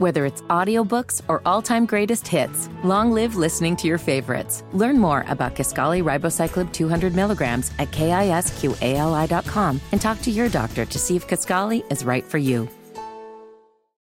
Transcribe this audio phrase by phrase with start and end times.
[0.00, 4.64] Whether it's audiobooks or all-time greatest hits, long live listening to your favorites.
[4.72, 10.98] Learn more about Kisqali Ribociclib 200 milligrams at kisqali.com and talk to your doctor to
[10.98, 12.66] see if Kisqali is right for you.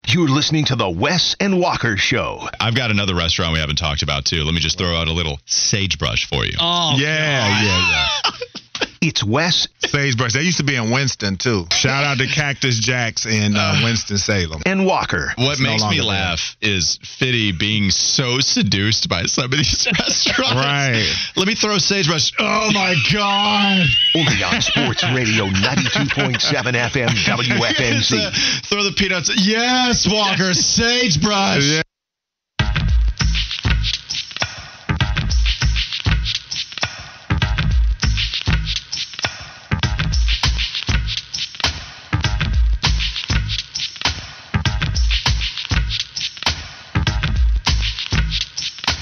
[0.07, 2.47] You're listening to the Wes and Walker Show.
[2.61, 4.45] I've got another restaurant we haven't talked about too.
[4.45, 6.59] Let me just throw out a little sagebrush for you.
[6.61, 8.31] Oh, yeah, yeah, yeah.
[9.09, 10.33] It's Wes Sagebrush.
[10.33, 11.67] They used to be in Winston too.
[11.73, 14.63] Shout out to Cactus Jacks in uh, Winston Salem.
[14.67, 15.33] and Walker.
[15.37, 19.87] What It's no makes me laugh is Fitty being so seduced by some of these
[19.99, 20.55] restaurants.
[20.55, 21.09] Right.
[21.37, 22.33] Let me throw sagebrush.
[22.39, 23.87] Oh my god.
[24.17, 26.41] Only on Sports Radio 92.7
[26.75, 28.67] FM WFNZ.
[28.67, 29.31] throw the peanuts.
[29.37, 30.53] Yes, Walker.
[30.53, 31.63] Sagebrush.
[31.63, 31.83] Yeah.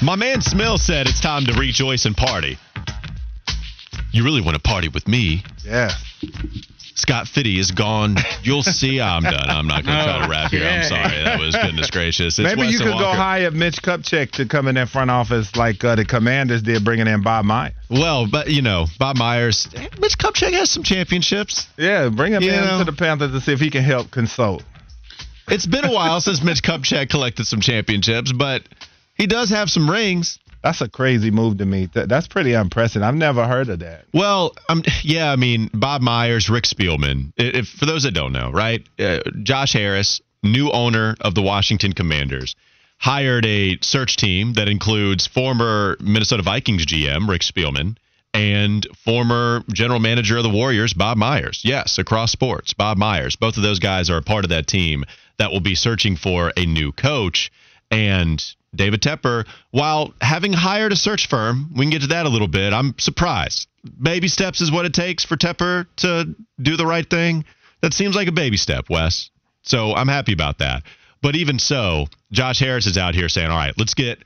[0.05, 2.59] My man Smill said it's time to rejoice and party.
[4.13, 5.43] You really want to party with me?
[5.65, 5.93] Yeah.
[6.95, 8.17] Scott Fitty is gone.
[8.43, 9.01] You'll see.
[9.01, 9.49] I'm done.
[9.49, 10.69] I'm not going to try to rap here.
[10.69, 11.25] I'm sorry.
[11.25, 12.39] That was goodness gracious.
[12.39, 13.17] It's Maybe you could go Walker.
[13.17, 17.07] hire Mitch Kupchak to come in that front office like uh, the Commanders did, bringing
[17.07, 17.73] in Bob Myers.
[17.89, 19.69] Well, but you know, Bob Myers,
[19.99, 21.67] Mitch Kupchak has some championships.
[21.79, 22.79] Yeah, bring him You in know.
[22.79, 24.63] to the Panthers to see if he can help consult.
[25.49, 28.63] It's been a while since Mitch Kupchak collected some championships, but
[29.15, 30.39] he does have some rings.
[30.63, 31.91] That's a crazy move to me.
[31.93, 33.03] That, that's pretty impressive.
[33.03, 34.07] I've never heard of that.
[34.15, 37.33] Well, um, yeah, I mean, Bob Myers, Rick Spielman.
[37.37, 38.87] If for those that don't know, right?
[38.99, 42.57] Uh, Josh Harris, new owner of the Washington Commanders,
[42.99, 47.97] hired a search team that includes former Minnesota Vikings GM Rick Spielman
[48.33, 51.61] and former general manager of the Warriors Bob Myers.
[51.65, 53.37] Yes, across sports, Bob Myers.
[53.37, 55.05] Both of those guys are a part of that team
[55.37, 57.53] that will be searching for a new coach.
[57.91, 58.43] And
[58.77, 62.49] David Tepper, while having hired a search firm, we can get to that a little
[62.49, 62.73] bit.
[62.73, 63.69] I'm surprised.
[64.01, 67.45] Baby steps is what it takes for Tepper to do the right thing.
[67.83, 69.31] That seems like a baby step, Wes.
[69.63, 70.83] So I'm happy about that.
[71.23, 74.19] But even so, Josh Harris is out here saying, all right, let's get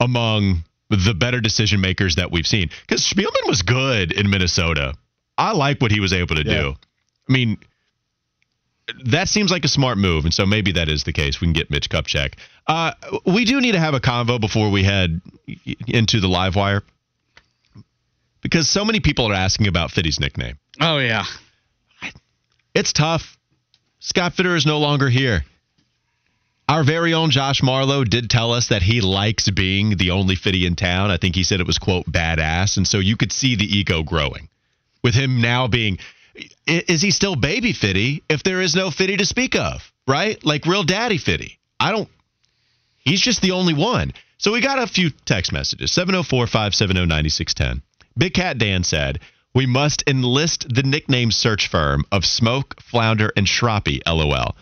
[0.00, 2.70] among the better decision makers that we've seen.
[2.86, 4.94] Because Spielman was good in Minnesota.
[5.38, 6.60] I like what he was able to Yeah.
[6.60, 6.76] do.
[7.28, 7.58] I mean,
[9.06, 11.40] that seems like a smart move, and so maybe that is the case.
[11.40, 12.34] We can get Mitch Kupchak.
[12.66, 12.92] Uh,
[13.26, 15.20] we do need to have a convo before we head
[15.86, 16.82] into the live wire
[18.40, 20.58] because so many people are asking about Fitty's nickname.
[20.80, 21.24] Oh yeah.
[22.74, 23.38] It's tough.
[24.00, 25.44] Scott Fitterer is no longer here.
[26.68, 30.66] Our very own Josh Marlowe did tell us that he likes being the only Fitty
[30.66, 31.10] in town.
[31.10, 32.78] I think he said it was, quote, badass.
[32.78, 34.48] And so you could see the ego growing
[35.02, 35.98] with him now being,
[36.66, 40.42] is he still baby Fitty if there is no Fitty to speak of, right?
[40.44, 41.58] Like real daddy Fitty.
[41.78, 42.08] I don't,
[43.04, 44.12] he's just the only one.
[44.38, 47.82] So we got a few text messages 704 570 9610.
[48.16, 49.20] Big Cat Dan said,
[49.54, 54.56] We must enlist the nickname search firm of Smoke, Flounder, and Shroppy, lol.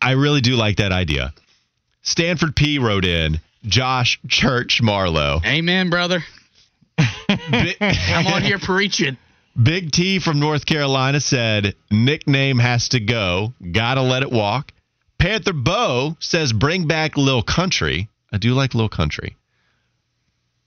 [0.00, 1.32] I really do like that idea.
[2.02, 5.40] Stanford P wrote in Josh Church Marlowe.
[5.44, 6.24] Amen, brother.
[6.98, 9.16] I'm on here preaching.
[9.60, 13.52] Big T from North Carolina said, nickname has to go.
[13.72, 14.72] Gotta let it walk.
[15.22, 18.08] Panther Bo says, bring back Lil Country.
[18.32, 19.36] I do like Lil Country.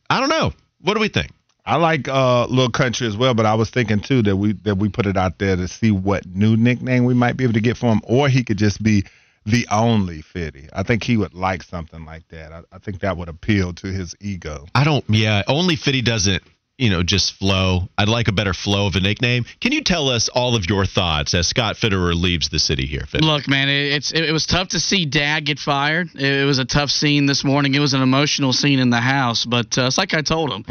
[0.09, 0.53] I don't know.
[0.79, 1.31] What do we think?
[1.65, 4.77] I like uh little country as well, but I was thinking too that we that
[4.77, 7.59] we put it out there to see what new nickname we might be able to
[7.59, 9.03] get for him, or he could just be
[9.45, 10.69] the only Fitty.
[10.71, 12.53] I think he would like something like that.
[12.53, 14.67] I, I think that would appeal to his ego.
[14.73, 16.43] I don't, yeah, only Fitty doesn't,
[16.77, 17.87] you know, just flow.
[17.97, 19.45] I'd like a better flow of a nickname.
[19.61, 23.05] Can you tell us all of your thoughts as Scott Fitterer leaves the city here,
[23.07, 23.25] Fitty?
[23.25, 26.09] Look, man, it, it's it, it was tough to see Dad get fired.
[26.15, 27.75] It, it was a tough scene this morning.
[27.75, 30.65] It was an emotional scene in the house, but uh, it's like I told him,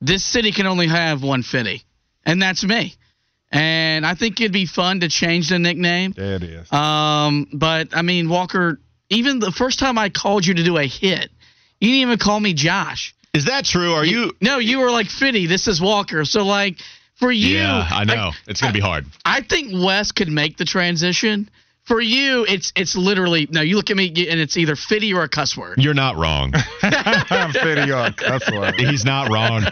[0.00, 1.82] this city can only have one Fitty,
[2.24, 2.94] and that's me.
[3.50, 6.14] And I think it'd be fun to change the nickname.
[6.16, 6.72] There it is.
[6.72, 8.80] Um, but I mean, Walker,
[9.10, 11.30] even the first time I called you to do a hit,
[11.78, 13.14] you didn't even call me Josh.
[13.34, 13.94] Is that true?
[13.94, 14.32] Are you?
[14.42, 15.46] No, you were like Fitty.
[15.46, 16.24] This is Walker.
[16.26, 16.76] So like
[17.14, 18.14] for you, yeah, I know.
[18.14, 19.06] like, it's going to be hard.
[19.24, 21.48] I think Wes could make the transition.
[21.84, 23.60] For you, it's it's literally no.
[23.60, 25.78] You look at me and it's either Fitty or a cuss word.
[25.78, 26.52] You're not wrong.
[26.80, 28.76] Fitty on cuss word.
[28.78, 29.64] He's not wrong.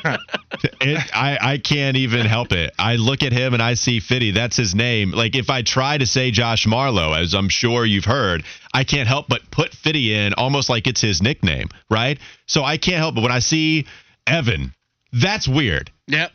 [0.80, 2.74] It, I, I can't even help it.
[2.76, 4.32] I look at him and I see Fitty.
[4.32, 5.12] That's his name.
[5.12, 8.42] Like if I try to say Josh Marlowe, as I'm sure you've heard,
[8.74, 12.18] I can't help but put Fitty in almost like it's his nickname, right?
[12.46, 13.20] So I can't help it.
[13.20, 13.86] When I see
[14.26, 14.74] Evan,
[15.12, 15.92] that's weird.
[16.08, 16.32] Yep.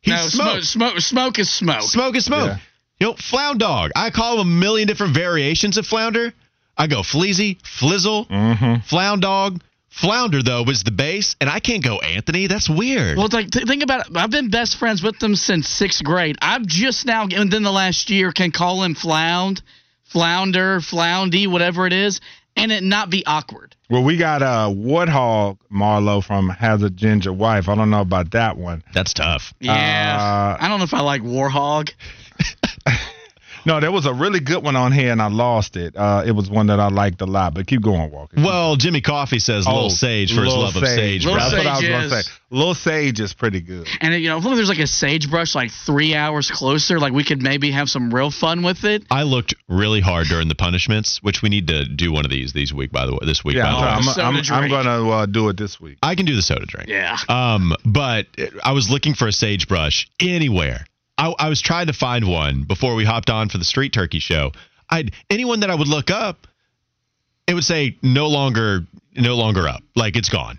[0.00, 0.62] He's no, smoke.
[0.62, 0.62] smoke.
[0.62, 1.00] Smoke.
[1.00, 1.82] Smoke is smoke.
[1.82, 2.50] Smoke is smoke.
[2.50, 2.58] Yeah.
[3.00, 3.90] You know, Flound Dog.
[3.94, 6.32] I call him a million different variations of Flounder.
[6.76, 8.80] I go Fleazy, Flizzle, Mm-hmm.
[8.88, 9.60] Flound Dog.
[9.90, 12.46] Flounder though was the base, and I can't go Anthony.
[12.46, 13.16] That's weird.
[13.16, 14.16] Well, it's like th- think about it.
[14.16, 16.36] I've been best friends with them since sixth grade.
[16.40, 19.60] I've just now, within the last year, can call him Flound,
[20.04, 22.20] Flounder, Floundy, whatever it is,
[22.56, 23.74] and it not be awkward.
[23.90, 27.68] Well, we got uh, Warthog Marlowe from Has a Ginger Wife.
[27.68, 28.84] I don't know about that one.
[28.94, 29.52] That's tough.
[29.58, 29.72] Yeah,
[30.60, 31.90] Uh, I don't know if I like Warhog.
[33.68, 35.94] No, there was a really good one on here, and I lost it.
[35.94, 37.52] Uh, it was one that I liked a lot.
[37.52, 38.36] But keep going, Walker.
[38.38, 41.26] Well, Jimmy Coffee says Oh, Little Sage for his Lil love of sage.
[41.26, 41.64] Lil That's brush.
[41.64, 42.30] what I was Sage gonna say.
[42.50, 43.86] Little Sage is pretty good.
[44.00, 47.24] And you know, if only there's like a sagebrush like three hours closer, like we
[47.24, 49.04] could maybe have some real fun with it.
[49.10, 52.54] I looked really hard during the punishments, which we need to do one of these
[52.54, 53.18] these week by the way.
[53.26, 53.86] This week, Yeah, by the way.
[53.86, 55.98] I'm, soda I'm, I'm, going to uh, do it this week.
[56.02, 56.88] I can do the soda drink.
[56.88, 57.18] Yeah.
[57.28, 58.28] Um, but
[58.64, 60.86] I was looking for a sagebrush anywhere.
[61.18, 64.20] I, I was trying to find one before we hopped on for the street turkey
[64.20, 64.52] show.
[64.88, 66.46] I'd anyone that I would look up,
[67.46, 68.86] it would say no longer,
[69.16, 70.58] no longer up, like it's gone,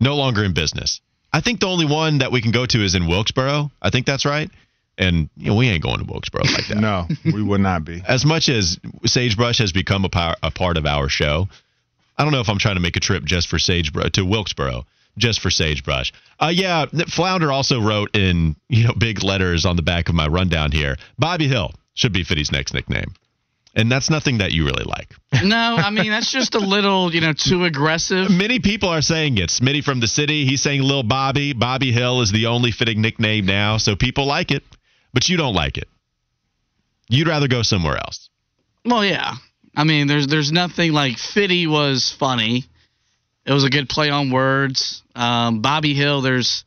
[0.00, 1.00] no longer in business.
[1.32, 3.70] I think the only one that we can go to is in Wilkesboro.
[3.80, 4.50] I think that's right.
[4.98, 6.76] And you know, we ain't going to Wilkesboro like that.
[6.80, 8.02] No, we would not be.
[8.06, 11.48] As much as sagebrush has become a, power, a part of our show,
[12.16, 14.86] I don't know if I'm trying to make a trip just for sagebrush to Wilkesboro,
[15.18, 16.12] just for sagebrush.
[16.40, 20.26] Uh, yeah, Flounder also wrote in you know big letters on the back of my
[20.26, 20.96] rundown here.
[21.18, 23.14] Bobby Hill should be Fitty's next nickname,
[23.74, 25.14] and that's nothing that you really like.
[25.44, 28.30] No, I mean that's just a little, you know, too aggressive.
[28.30, 29.50] Many people are saying it.
[29.50, 31.52] Smitty from the city, he's saying Lil Bobby.
[31.52, 34.62] Bobby Hill is the only fitting nickname now, so people like it,
[35.12, 35.88] but you don't like it.
[37.08, 38.30] You'd rather go somewhere else.
[38.84, 39.34] Well, yeah.
[39.76, 42.64] I mean, there's there's nothing like Fitty was funny.
[43.46, 45.02] It was a good play on words.
[45.14, 46.64] Um, Bobby Hill, there's.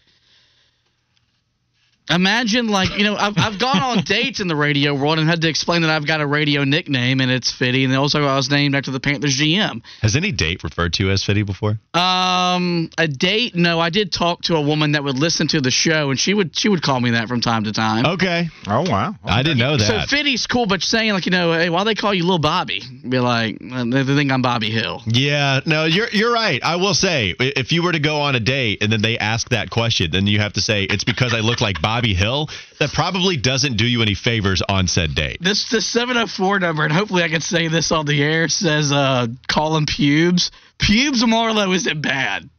[2.09, 5.41] Imagine like you know I've I've gone on dates in the radio world and had
[5.41, 8.49] to explain that I've got a radio nickname and it's Fitty and also I was
[8.49, 9.81] named after the Panthers GM.
[10.01, 11.79] Has any date referred to you as Fitty before?
[11.93, 13.55] Um, a date?
[13.55, 16.33] No, I did talk to a woman that would listen to the show and she
[16.33, 18.05] would she would call me that from time to time.
[18.05, 19.15] Okay, Oh, wow.
[19.25, 19.85] I didn't know that.
[19.85, 20.07] So that.
[20.07, 22.81] Fitty's cool, but saying like you know, hey, why they call you Little Bobby?
[23.07, 25.01] Be like, they think I'm Bobby Hill.
[25.07, 26.61] Yeah, no, you're you're right.
[26.63, 29.49] I will say, if you were to go on a date and then they ask
[29.49, 32.49] that question, then you have to say it's because I look like Bobby Hill.
[32.79, 35.37] That probably doesn't do you any favors on said date.
[35.41, 39.27] This the 704 number, and hopefully I can say this on the air, says uh
[39.47, 40.51] call him pubes.
[40.77, 42.49] Pubes Marlowe isn't bad.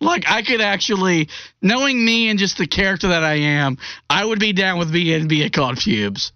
[0.00, 1.28] Like I could actually
[1.62, 3.78] knowing me and just the character that I am,
[4.10, 6.32] I would be down with being being called pubes.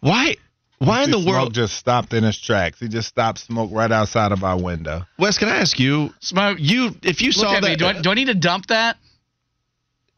[0.00, 0.36] Why?
[0.78, 2.80] Why in the Smoke world, just stopped in his tracks.
[2.80, 5.02] He just stopped smoke right outside of our window.
[5.18, 5.36] Wes?
[5.36, 6.14] Can I ask you?
[6.20, 7.76] Smoke You, if you look saw that, me.
[7.76, 8.96] Do I, do I need to dump that?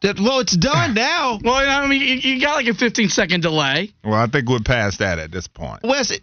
[0.03, 1.39] That- well, it's done now.
[1.43, 3.91] Well, I mean, you, you got like a 15 second delay.
[4.03, 5.81] Well, I think we're past that at this point.
[5.83, 6.21] Wes, it,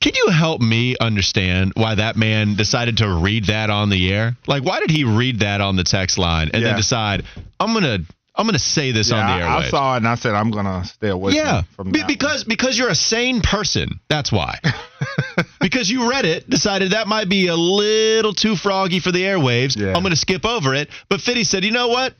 [0.00, 4.36] can you help me understand why that man decided to read that on the air?
[4.46, 6.68] Like, why did he read that on the text line and Yeah.
[6.70, 7.24] then decide
[7.58, 8.00] I'm gonna
[8.36, 9.64] I'm gonna say this Yeah, on the I, airwaves?
[9.66, 12.08] I saw it and I said I'm gonna stay away yeah, from, from Be- that
[12.08, 14.00] because because you're a sane person.
[14.08, 14.58] That's why.
[15.60, 19.76] because you read it, decided that might be a little too froggy for the airwaves.
[19.76, 19.88] Yeah.
[19.94, 20.88] I'm going to skip over it.
[21.08, 22.14] But Fitty said, you know what?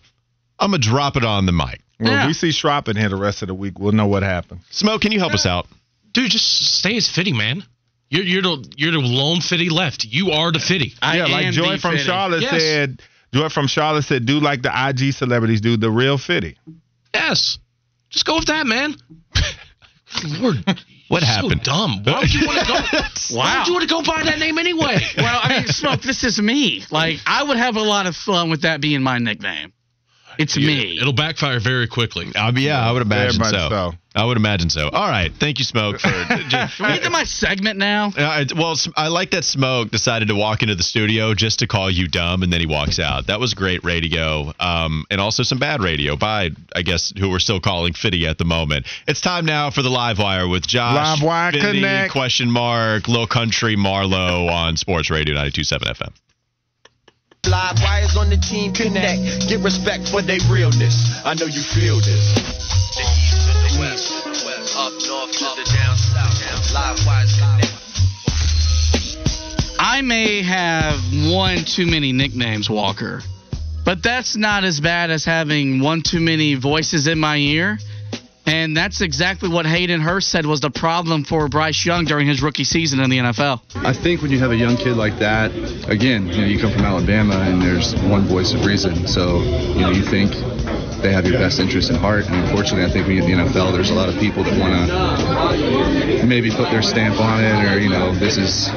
[0.58, 1.80] I'm going to drop it on the mic.
[1.98, 2.10] one.
[2.10, 2.26] Well, Yeah.
[2.26, 4.60] we see Schropp in here the rest of the week, we'll know what happened.
[4.70, 5.66] Smoke, can you help us out?
[6.12, 6.46] Dude, just
[6.76, 7.64] stay as Fitty, man.
[8.10, 10.04] You're you're the you're the lone Fitty left.
[10.04, 10.94] You are the Fitty.
[11.02, 12.04] I yeah, like am Joy the from Fitty.
[12.04, 12.62] Charlotte Yes.
[12.62, 13.02] said.
[13.34, 16.56] Joy from Charlotte said, "Do like the IG celebrities do, the real Fitty."
[17.12, 17.58] Yes.
[18.10, 18.94] Just go with that, man.
[20.40, 20.56] Lord,
[21.08, 21.62] What so happened?
[21.64, 22.02] dumb.
[22.04, 23.00] Why would you want to go?
[23.36, 24.98] Why would you want to go by that name anyway?
[25.16, 26.84] Well, I mean, Smoke, this is me.
[26.92, 29.72] Like, I would have a lot of fun with that being my nickname.
[30.38, 30.98] It's me.
[31.00, 32.26] It'll backfire very quickly.
[32.34, 33.68] Yeah, I would imagine much so.
[33.68, 33.92] so.
[34.16, 34.88] I would imagine so.
[34.90, 35.32] All right.
[35.34, 36.08] Thank you, Smoke, for.
[36.28, 36.38] Can
[36.78, 38.06] we get to my segment now?
[38.16, 41.66] Uh, it- well, I like that Smoke decided to walk into the studio just to
[41.66, 43.26] call you dumb, and then he walks out.
[43.26, 47.38] That was great radio, um, and also some bad radio by, I guess, who we're
[47.40, 48.86] still calling Fitty at the moment.
[49.08, 51.18] It's time now for the Live Wire with Josh.
[51.18, 52.12] Live Wire Fitty, Connect.
[52.12, 53.08] Question mark.
[53.08, 56.12] Low Country Marlowe on Sports Radio 92.7 FM.
[57.48, 59.48] Live wires on the team connect.
[59.48, 60.96] Get respect for their realness.
[61.24, 62.34] I know you feel this.
[62.96, 64.10] The east to the west,
[64.76, 66.72] up north to the down south.
[66.72, 67.74] Live wires connect.
[69.78, 70.98] I may have
[71.30, 73.20] one too many nicknames, Walker,
[73.84, 77.78] but that's not as bad as having one too many voices in my ear.
[78.46, 82.42] And that's exactly what Hayden Hurst said was the problem for Bryce Young during his
[82.42, 83.62] rookie season in the NFL.
[83.76, 85.50] I think when you have a young kid like that,
[85.88, 89.06] again, you know, you come from Alabama and there's one voice of reason.
[89.06, 90.34] So, you know, you think
[91.04, 92.24] they have your best interest in heart.
[92.24, 94.72] And unfortunately, I think we in the NFL, there's a lot of people that want
[94.88, 98.70] to maybe put their stamp on it, or you know, this is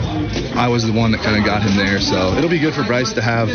[0.53, 1.99] I was the one that kind of got him there.
[2.01, 3.47] So it'll be good for Bryce to have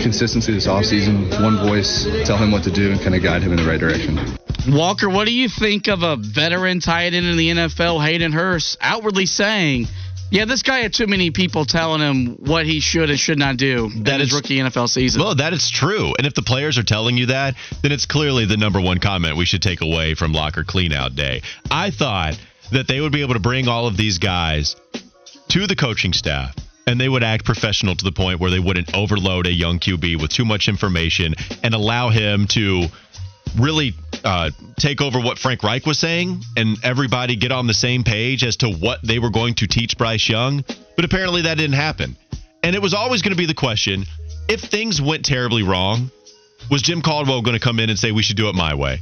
[0.00, 3.50] consistency this offseason, one voice, tell him what to do, and kind of guide him
[3.50, 4.16] in the right direction.
[4.68, 8.76] Walker, what do you think of a veteran tight end in the NFL, Hayden Hurst,
[8.80, 9.88] outwardly saying,
[10.30, 13.56] yeah, this guy had too many people telling him what he should and should not
[13.56, 15.22] do That in his rookie NFL season.
[15.22, 16.14] Well, that is true.
[16.18, 19.36] And if the players are telling you that, then it's clearly the number one comment
[19.36, 21.42] we should take away from locker cleanout day.
[21.70, 22.38] I thought
[22.72, 24.76] that they would be able to bring all of these guys
[25.48, 26.54] to the coaching staff
[26.88, 30.22] and they would act professional to the point where they wouldn't overload a young QB
[30.22, 32.86] with too much information and allow him to
[33.58, 38.04] really uh, take over what Frank Reich was saying and everybody get on the same
[38.04, 40.64] page as to what they were going to teach Bryce Young.
[40.96, 42.16] But apparently that didn't happen.
[42.62, 44.04] And it was always going to be the question
[44.48, 46.10] if things went terribly wrong,
[46.70, 49.00] was Jim Caldwell going to come in and say we should do it my way?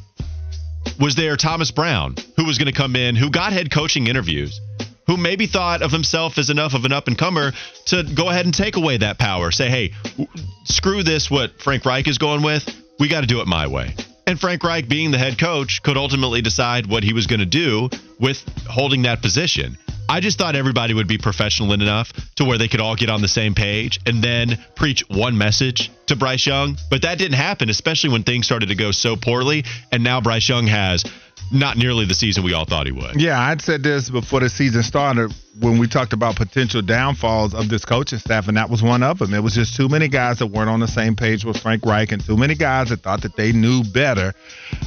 [1.00, 4.60] Was there Thomas Brown who was going to come in who got head coaching interviews?
[5.06, 7.52] Who maybe thought of himself as enough of an up and comer
[7.86, 9.52] to go ahead and take away that power.
[9.52, 10.28] Say, hey, w-
[10.64, 12.68] screw this, what Frank Reich is going with.
[12.98, 13.94] We got to do it my way.
[14.28, 17.46] And Frank Reich, being the head coach, could ultimately decide what he was going to
[17.46, 19.78] do with holding that position.
[20.08, 23.22] I just thought everybody would be professional enough to where they could all get on
[23.22, 26.76] the same page and then preach one message to Bryce Young.
[26.90, 29.64] But that didn't happen, especially when things started to go so poorly.
[29.92, 31.04] And now Bryce Young has
[31.52, 33.20] not nearly the season we all thought he would.
[33.20, 37.68] Yeah, I'd said this before the season started when we talked about potential downfalls of
[37.68, 39.32] this coaching staff, and that was one of them.
[39.32, 42.12] It was just too many guys that weren't on the same page with Frank Reich,
[42.12, 44.34] and too many guys that thought that they knew better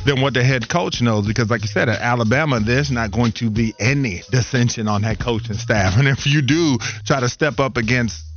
[0.05, 1.25] than what the head coach knows.
[1.25, 5.19] Because, like you said, at Alabama, there's not going to be any dissension on that
[5.19, 8.28] coaching staff, and if you do try to step up against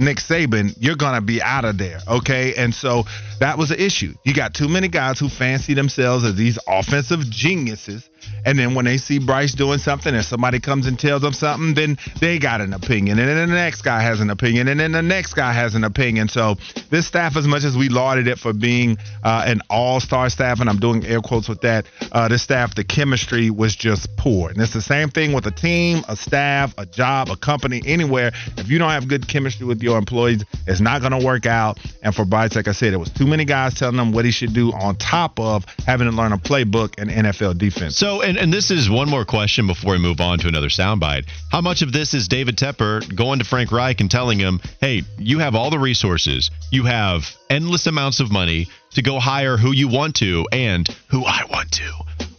[0.00, 2.00] Nick Saban, you're going to be out of there.
[2.08, 2.54] Okay.
[2.56, 3.04] And so
[3.38, 4.14] that was the issue.
[4.24, 8.09] You got too many guys who fancy themselves as these offensive geniuses.
[8.44, 11.74] And then when they see Bryce doing something and somebody comes and tells them something,
[11.74, 13.18] then they got an opinion.
[13.18, 14.68] And then the next guy has an opinion.
[14.68, 16.28] And then the next guy has an opinion.
[16.28, 16.56] So
[16.90, 20.60] this staff, as much as we lauded it for being uh, an all star staff,
[20.60, 24.50] and I'm doing air quotes with that, uh, this staff, the chemistry was just poor.
[24.50, 28.32] And it's the same thing with a team, a staff, a job, a company, anywhere.
[28.56, 31.78] If you don't have good chemistry with your employees, it's not going to work out.
[32.02, 34.30] And for Bryce, like I said, it was too many guys telling him what he
[34.30, 37.96] should do on top of having to learn a playbook and NFL defense.
[37.96, 41.28] So, and, and this is one more question before we move on to another soundbite.
[41.50, 45.02] How much of this is David Tepper going to Frank Reich and telling him, hey,
[45.18, 49.72] you have all the resources, you have endless amounts of money to go hire who
[49.72, 51.92] you want to and who I want to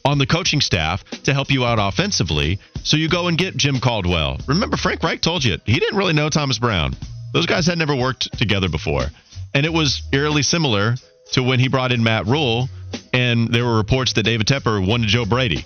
[0.04, 2.60] on the coaching staff to help you out offensively.
[2.84, 4.40] So you go and get Jim Caldwell.
[4.48, 6.96] Remember, Frank Reich told you he didn't really know Thomas Brown.
[7.34, 9.06] Those guys had never worked together before.
[9.54, 10.96] And it was eerily similar
[11.32, 12.70] to when he brought in Matt Rhule,
[13.14, 15.66] and there were reports that David Tepper wanted Joe Brady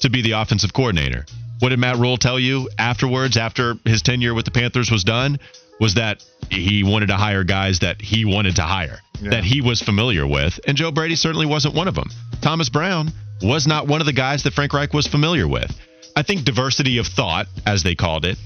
[0.00, 1.24] to be the offensive coordinator.
[1.60, 5.38] What did Matt Rhule tell you afterwards, after his tenure with the Panthers was done?
[5.80, 9.82] Was that he wanted to hire guys that he wanted to hire, that he was
[9.82, 10.58] familiar with.
[10.66, 12.08] And Joe Brady certainly wasn't one of them.
[12.40, 15.70] Thomas Brown was not one of the guys that Frank Reich was familiar with.
[16.14, 18.38] I think diversity of thought, as they called it,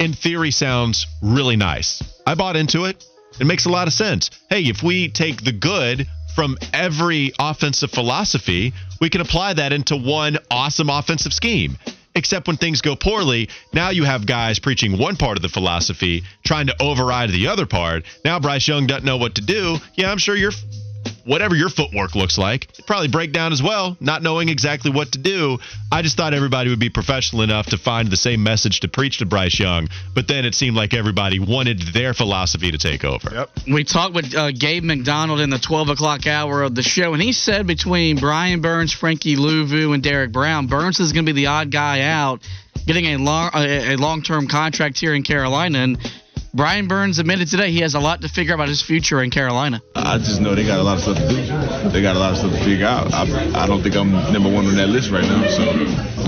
[0.00, 2.02] in theory sounds really nice.
[2.26, 3.04] I bought into it.
[3.40, 4.30] It makes a lot of sense.
[4.48, 9.96] Hey, if we take the good from every offensive philosophy, we can apply that into
[9.96, 11.78] one awesome offensive scheme.
[12.14, 16.24] Except when things go poorly, now you have guys preaching one part of the philosophy,
[16.44, 18.04] trying to override the other part.
[18.24, 19.78] Now Bryce Young doesn't know what to do.
[19.94, 20.52] Yeah, I'm sure you're
[21.24, 25.12] whatever your footwork looks like, it'd probably break down as well, not knowing exactly what
[25.12, 25.58] to do.
[25.90, 29.18] I just thought everybody would be professional enough to find the same message to preach
[29.18, 33.30] to Bryce Young, but then it seemed like everybody wanted their philosophy to take over.
[33.32, 33.50] Yep.
[33.72, 37.22] We talked with uh, Gabe McDonald in the 12 o'clock hour of the show, and
[37.22, 41.40] he said between Brian Burns, Frankie Luvu, and Derrick Brown, Burns is going to be
[41.40, 42.40] the odd guy out,
[42.86, 45.78] getting a long a, a long term contract here in Carolina.
[45.78, 45.98] And
[46.54, 49.30] Brian Burns admitted today he has a lot to figure out about his future in
[49.30, 49.80] Carolina.
[49.94, 51.88] I just know they got a lot of stuff to do.
[51.88, 53.08] They got a lot of stuff to figure out.
[53.14, 55.48] I, I don't think I'm number one on that list right now.
[55.48, 55.64] So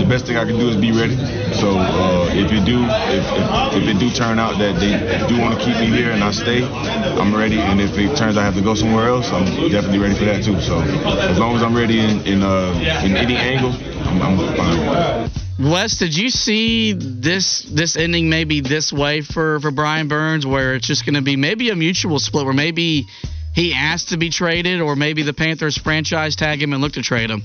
[0.01, 1.15] the best thing I can do is be ready.
[1.53, 2.81] So uh, if it do,
[3.13, 4.97] if, if, if it do turn out that they
[5.29, 7.59] do want to keep me here and I stay, I'm ready.
[7.59, 10.25] And if it turns out I have to go somewhere else, I'm definitely ready for
[10.25, 10.59] that too.
[10.59, 12.73] So as long as I'm ready in in, uh,
[13.05, 13.77] in any angle,
[14.09, 15.44] I'm, I'm fine.
[15.57, 20.75] Wes, did you see this this ending maybe this way for for Brian Burns, where
[20.75, 23.05] it's just going to be maybe a mutual split, where maybe
[23.53, 27.01] he asked to be traded, or maybe the Panthers franchise tag him and look to
[27.01, 27.43] trade him?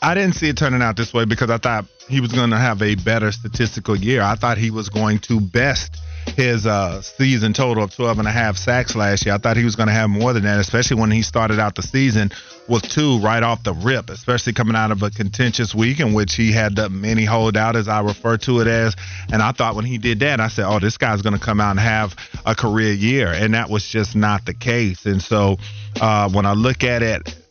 [0.00, 2.58] I didn't see it turning out this way because I thought he was going to
[2.58, 4.22] have a better statistical year.
[4.22, 5.96] I thought he was going to best
[6.36, 9.34] his uh, season total of 12 and a half sacks last year.
[9.34, 11.74] I thought he was going to have more than that, especially when he started out
[11.74, 12.30] the season
[12.68, 16.34] with two right off the rip, especially coming out of a contentious week in which
[16.34, 18.96] he had the mini holdout, as I refer to it as.
[19.32, 21.60] And I thought when he did that, I said, oh, this guy's going to come
[21.60, 22.14] out and have
[22.46, 23.28] a career year.
[23.28, 25.06] And that was just not the case.
[25.06, 25.58] And so
[26.00, 27.41] uh, when I look at it,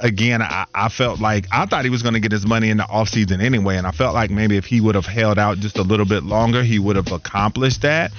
[0.00, 2.76] again, I, I, felt like I thought he was going to get his money in
[2.76, 3.76] the offseason anyway.
[3.76, 6.22] And I felt like maybe if he would have held out just a little bit
[6.22, 8.12] longer, he would have accomplished that.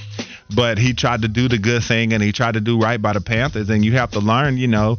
[0.55, 3.13] But he tried to do the good thing and he tried to do right by
[3.13, 3.69] the Panthers.
[3.69, 4.97] And you have to learn, you know,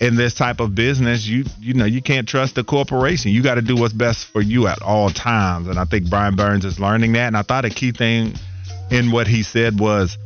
[0.00, 3.32] in this type of business, you you know you can't trust the corporation.
[3.32, 5.68] You got to do what's best for you at all times.
[5.68, 7.26] And I think Brian Burns is learning that.
[7.26, 8.34] And I thought a key thing
[8.90, 10.16] in what he said was,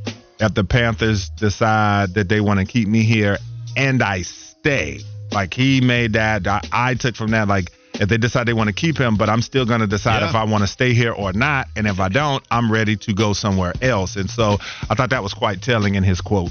[0.41, 3.39] if the Panthers decide that they want to keep me here
[3.77, 6.47] and I stay, like he made that.
[6.47, 9.29] I, I took from that like if they decide they want to keep him, but
[9.29, 10.29] I'm still going to decide yeah.
[10.29, 11.69] if I want to stay here or not.
[11.77, 14.17] And if I don't, I'm ready to go somewhere else.
[14.17, 14.59] And so
[14.89, 16.51] I thought that was quite telling in his quote.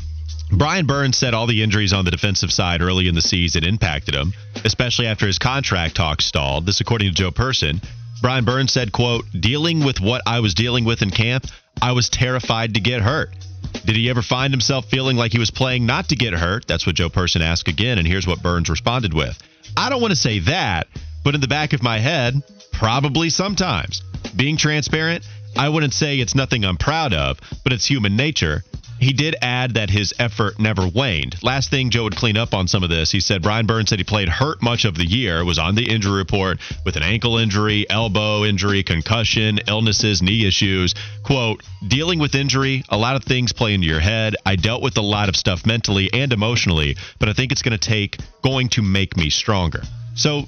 [0.52, 4.16] Brian Burns said all the injuries on the defensive side early in the season impacted
[4.16, 6.66] him, especially after his contract talks stalled.
[6.66, 7.82] This according to Joe Person.
[8.22, 11.46] Brian Burns said, quote, dealing with what I was dealing with in camp,
[11.82, 13.30] I was terrified to get hurt.
[13.86, 16.68] Did he ever find himself feeling like he was playing not to get hurt?
[16.68, 19.42] That's what Joe Person asked again, and here's what Burns responded with.
[19.76, 20.88] I don't want to say that,
[21.24, 22.36] but in the back of my head,
[22.72, 24.02] probably sometimes.
[24.36, 28.64] Being transparent, I wouldn't say it's nothing I'm proud of, but it's human nature.
[29.00, 31.36] He did add that his effort never waned.
[31.44, 33.12] Last thing Joe would clean up on some of this.
[33.12, 35.88] He said Brian Burns said he played hurt much of the year, was on the
[35.88, 40.96] injury report with an ankle injury, elbow injury, concussion, illnesses, knee issues.
[41.24, 44.36] Quote, dealing with injury, a lot of things play into your head.
[44.46, 47.77] I dealt with a lot of stuff mentally and emotionally, but I think it's going
[47.77, 49.82] to take going to make me stronger.
[50.16, 50.44] So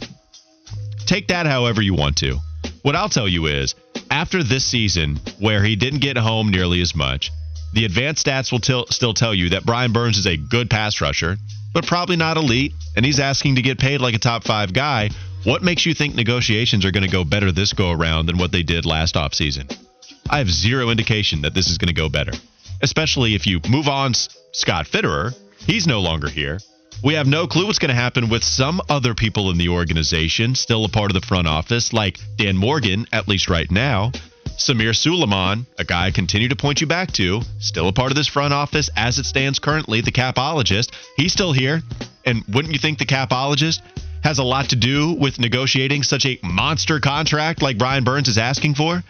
[1.06, 2.38] take that however you want to.
[2.82, 3.75] What I'll tell you is,
[4.10, 7.32] after this season, where he didn't get home nearly as much,
[7.74, 11.02] the advanced stats will t- still tell you that Brian Burns is a good pass
[11.02, 11.38] rusher,
[11.74, 15.10] but probably not elite, and he's asking to get paid like a top five guy.
[15.44, 18.52] What makes you think negotiations are going to go better this go around than what
[18.52, 19.76] they did last offseason?
[20.30, 22.34] I have zero indication that this is going to go better,
[22.82, 24.14] especially if you move on
[24.52, 25.36] Scott Fitterer.
[25.66, 26.60] He's no longer here.
[27.02, 30.54] We have no clue what's going to happen with some other people in the organization,
[30.56, 34.12] still a part of the front office, like Dan Morgan, at least right now.
[34.58, 38.16] Samir Suleiman, a guy I continue to point you back to, still a part of
[38.16, 40.92] this front office as it stands currently, the capologist.
[41.16, 41.82] He's still here.
[42.26, 43.82] And wouldn't you think the capologist
[44.24, 48.38] has a lot to do with negotiating such a monster contract like Brian Burns is
[48.38, 49.04] asking for?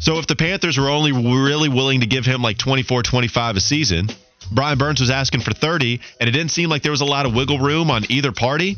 [0.00, 3.60] So if the Panthers were only really willing to give him like 24, 25 a
[3.60, 4.08] season,
[4.52, 7.26] Brian Burns was asking for 30, and it didn't seem like there was a lot
[7.26, 8.76] of wiggle room on either party.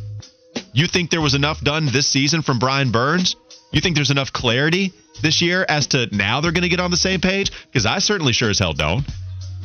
[0.72, 3.36] You think there was enough done this season from Brian Burns?
[3.72, 6.90] You think there's enough clarity this year as to now they're going to get on
[6.90, 7.50] the same page?
[7.66, 9.04] Because I certainly sure as hell don't.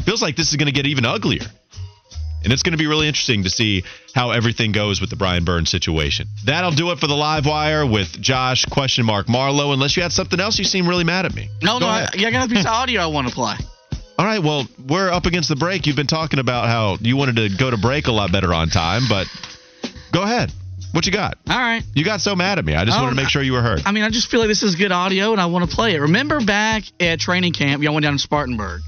[0.05, 1.45] Feels like this is going to get even uglier.
[2.43, 5.45] And it's going to be really interesting to see how everything goes with the Brian
[5.45, 6.27] Burns situation.
[6.45, 9.71] That'll do it for the live wire with Josh question mark Marlowe.
[9.71, 11.49] Unless you had something else, you seem really mad at me.
[11.61, 13.55] No, Go no, I, I got a piece of audio I want to play.
[14.19, 15.87] All right, well, we're up against the break.
[15.87, 18.69] You've been talking about how you wanted to go to break a lot better on
[18.69, 19.27] time, but
[20.11, 20.51] go ahead.
[20.93, 21.39] What you got?
[21.49, 21.81] All right.
[21.95, 22.75] You got so mad at me.
[22.75, 23.81] I just oh, wanted to make sure you were heard.
[23.83, 25.95] I mean, I just feel like this is good audio and I want to play
[25.95, 26.01] it.
[26.01, 28.81] Remember back at training camp, y'all went down to Spartanburg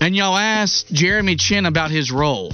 [0.00, 2.52] and y'all asked Jeremy Chinn about his role.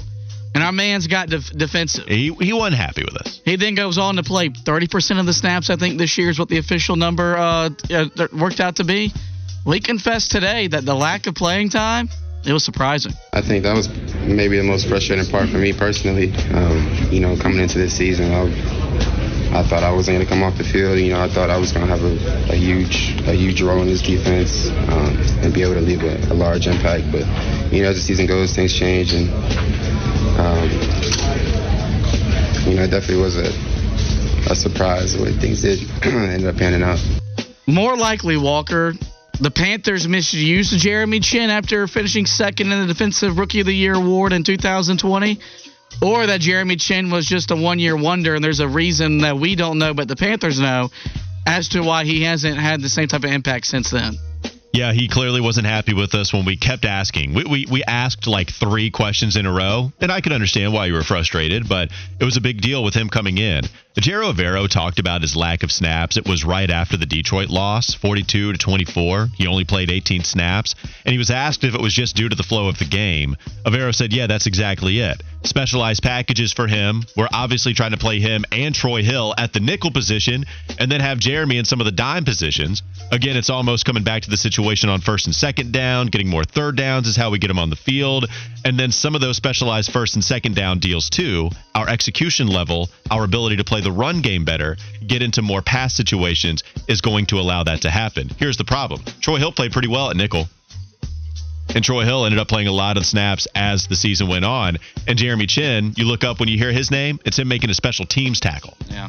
[0.55, 2.07] And our man's got def- defensive.
[2.07, 3.40] He, he wasn't happy with us.
[3.44, 6.38] He then goes on to play 30% of the snaps, I think, this year is
[6.38, 9.12] what the official number uh, uh, worked out to be.
[9.64, 12.09] We confessed today that the lack of playing time,
[12.44, 13.12] it was surprising.
[13.33, 13.88] I think that was
[14.24, 16.33] maybe the most frustrating part for me personally.
[16.55, 18.44] Um, you know, coming into this season, I,
[19.53, 20.98] I thought I wasn't going to come off the field.
[20.98, 23.83] You know, I thought I was going to have a, a, huge, a huge role
[23.83, 27.12] in this defense um, and be able to leave a, a, large impact.
[27.12, 27.26] But
[27.72, 29.29] you know, as the season goes, things change, and
[30.40, 30.70] um,
[32.64, 33.53] you know, it definitely was a,
[34.50, 36.98] a surprise the way things did ended up panning out.
[37.66, 38.94] More likely, Walker,
[39.40, 43.94] the Panthers misused Jeremy Chinn after finishing second in the Defensive Rookie of the Year
[43.94, 45.38] award in 2020,
[46.03, 49.38] or that Jeremy Chinn was just a one year wonder and there's a reason that
[49.38, 50.90] we don't know, but the Panthers know
[51.46, 54.14] as to why he hasn't had the same type of impact since then.
[54.72, 57.35] Yeah, he clearly wasn't happy with us when we kept asking.
[57.35, 60.87] We, we, we asked like three questions in a row, and I could understand why
[60.87, 63.64] you were frustrated, but it was a big deal with him coming in.
[63.96, 66.16] Ejiro Evero talked about his lack of snaps.
[66.16, 69.31] It was right after the Detroit loss, 42 to 24.
[69.37, 72.37] He only played 18 snaps, and he was asked if it was just due to
[72.37, 73.37] the flow of the game.
[73.66, 75.20] Evero said, "Yeah, that's exactly it.
[75.42, 77.03] Specialized packages for him.
[77.16, 80.46] We're obviously trying to play him and Troy Hill at the nickel position,
[80.79, 82.83] and then have Jeremy in some of the dime positions.
[83.11, 86.07] Again, it's almost coming back to the situation on first and second down.
[86.07, 88.26] Getting more third downs is how we get him on the field,
[88.64, 91.50] and then some of those specialized first and second down deals too.
[91.74, 95.95] Our execution level, our ability to play the run game better, get into more pass
[95.95, 98.31] situations is going to allow that to happen.
[98.38, 100.49] Here's the problem Troy Hill played pretty well at nickel.
[101.73, 104.79] And Troy Hill ended up playing a lot of snaps as the season went on.
[105.07, 107.75] And Jeremy Chinn, you look up when you hear his name, it's him making a
[107.75, 108.77] special teams tackle.
[108.88, 109.09] Yeah.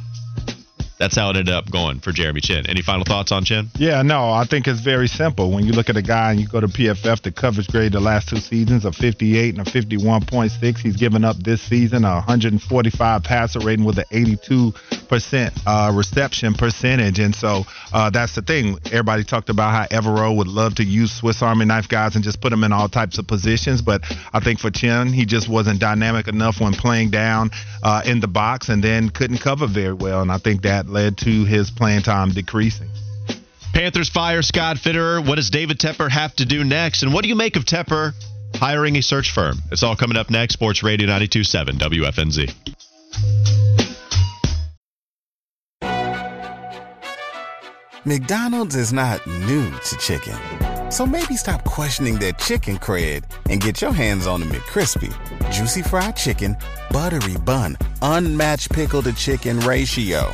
[1.02, 2.68] That's how it ended up going for Jeremy Chinn.
[2.70, 3.72] Any final thoughts on Chinn?
[3.76, 5.50] Yeah, no, I think it's very simple.
[5.50, 8.00] When you look at a guy and you go to PFF, the coverage grade the
[8.00, 10.78] last two seasons of 58 and a 51.6.
[10.78, 17.18] He's given up this season a 145 passer rating with an 82% uh, reception percentage.
[17.18, 18.78] And so uh, that's the thing.
[18.86, 22.42] Everybody talked about how Evero would love to use Swiss Army knife guys and just
[22.42, 23.82] put them in all types of positions.
[23.82, 27.50] But I think for Chinn, he just wasn't dynamic enough when playing down
[27.82, 30.22] uh, in the box and then couldn't cover very well.
[30.22, 32.90] And I think that led to his playing time decreasing.
[33.74, 35.26] Panthers fire Scott Fitterer.
[35.26, 37.04] What does David Tepper have to do next?
[37.04, 38.14] And what do you make of Tepper
[38.56, 39.58] hiring a search firm?
[39.72, 40.54] It's all coming up next.
[40.54, 42.78] Sports Radio 927 WFNZ.
[48.04, 50.36] McDonald's is not new to chicken.
[50.92, 55.14] So maybe stop questioning their chicken cred and get your hands on the McCrispy.
[55.52, 56.58] Juicy fried chicken,
[56.90, 60.34] buttery bun, unmatched pickle to chicken ratio.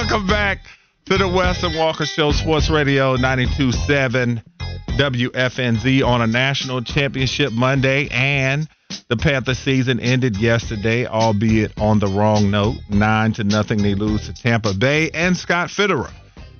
[0.00, 0.60] Welcome back
[1.06, 4.40] to the Weston Walker Show, Sports Radio 927
[4.96, 8.06] WFNZ on a national championship Monday.
[8.12, 8.68] And
[9.08, 12.76] the Panther season ended yesterday, albeit on the wrong note.
[12.88, 15.10] Nine to nothing, they lose to Tampa Bay.
[15.10, 16.12] And Scott Fitterer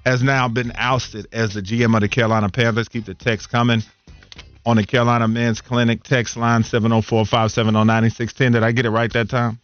[0.04, 2.88] has now been ousted as the GM of the Carolina Panthers.
[2.88, 3.84] Keep the text coming
[4.66, 8.52] on the Carolina Men's Clinic text line 704 570 9610.
[8.52, 9.60] Did I get it right that time?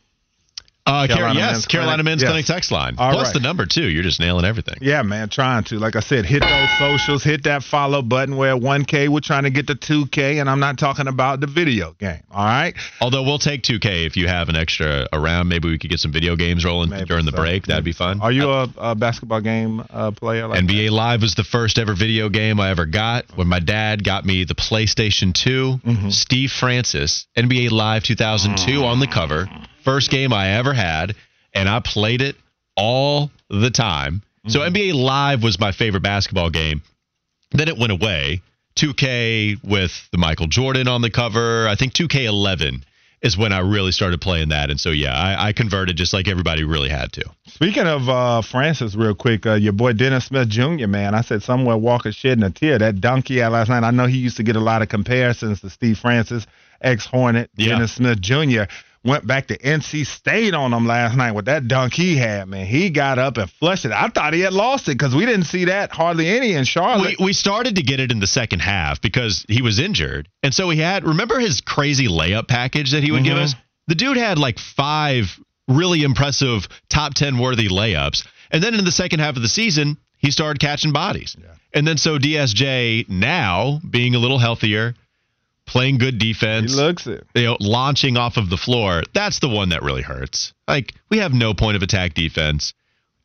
[0.86, 2.04] Uh, Car- Carolina yes, Men's Carolina Clinic.
[2.04, 2.30] Men's Yes.
[2.30, 2.94] Clinic text line.
[2.98, 3.34] All Plus right.
[3.34, 3.88] the number, too.
[3.88, 4.76] You're just nailing everything.
[4.82, 5.78] Yeah, man, trying to.
[5.78, 8.36] Like I said, hit those socials, hit that follow button.
[8.36, 9.08] We're at 1K.
[9.08, 12.20] We're trying to get to 2K, and I'm not talking about the video game.
[12.30, 12.74] All right.
[13.00, 15.48] Although we'll take 2K if you have an extra around.
[15.48, 17.64] Maybe we could get some video games rolling Maybe during the break.
[17.66, 18.20] That'd be fun.
[18.20, 20.46] Are you a, a basketball game uh, player?
[20.48, 24.04] Like NBA Live was the first ever video game I ever got when my dad
[24.04, 25.80] got me the PlayStation 2.
[25.82, 26.08] Mm-hmm.
[26.10, 29.48] Steve Francis, NBA Live 2002 on the cover.
[29.84, 31.14] First game I ever had,
[31.52, 32.36] and I played it
[32.76, 34.22] all the time.
[34.48, 34.74] So Mm-hmm.
[34.74, 36.82] NBA Live was my favorite basketball game.
[37.52, 38.42] Then it went away.
[38.76, 41.68] 2K with the Michael Jordan on the cover.
[41.68, 42.82] I think 2K11
[43.22, 44.68] is when I really started playing that.
[44.68, 47.24] And so, yeah, I, I converted just like everybody really had to.
[47.46, 51.42] Speaking of uh, Francis, real quick, uh, your boy Dennis Smith Jr., man, I said
[51.42, 52.78] somewhere Walker shedding a tear.
[52.78, 55.60] That donkey had last night, I know he used to get a lot of comparisons
[55.62, 56.46] to Steve Francis,
[56.82, 57.70] ex Hornet, Yeah.
[57.70, 58.64] Dennis Smith Jr.
[59.04, 62.64] Went back to NC State on him last night with that dunk he had, man.
[62.66, 63.92] He got up and flushed it.
[63.92, 67.16] I thought he had lost it because we didn't see that hardly any in Charlotte.
[67.18, 70.28] We, we started to get it in the second half because he was injured.
[70.42, 73.42] And so he had, remember his crazy layup package that he would give Mhm.
[73.42, 73.54] us?
[73.88, 75.38] The dude had like five
[75.68, 78.26] really impressive top 10 worthy layups.
[78.50, 81.36] And then in the second half of the season, he started catching bodies.
[81.74, 84.94] And then so DSJ now being a little healthier,
[85.66, 87.26] playing good he defense, looks it.
[87.34, 90.52] you know, launching off of the floor, that's the one that really hurts.
[90.68, 92.74] Like we have no point of attack defense.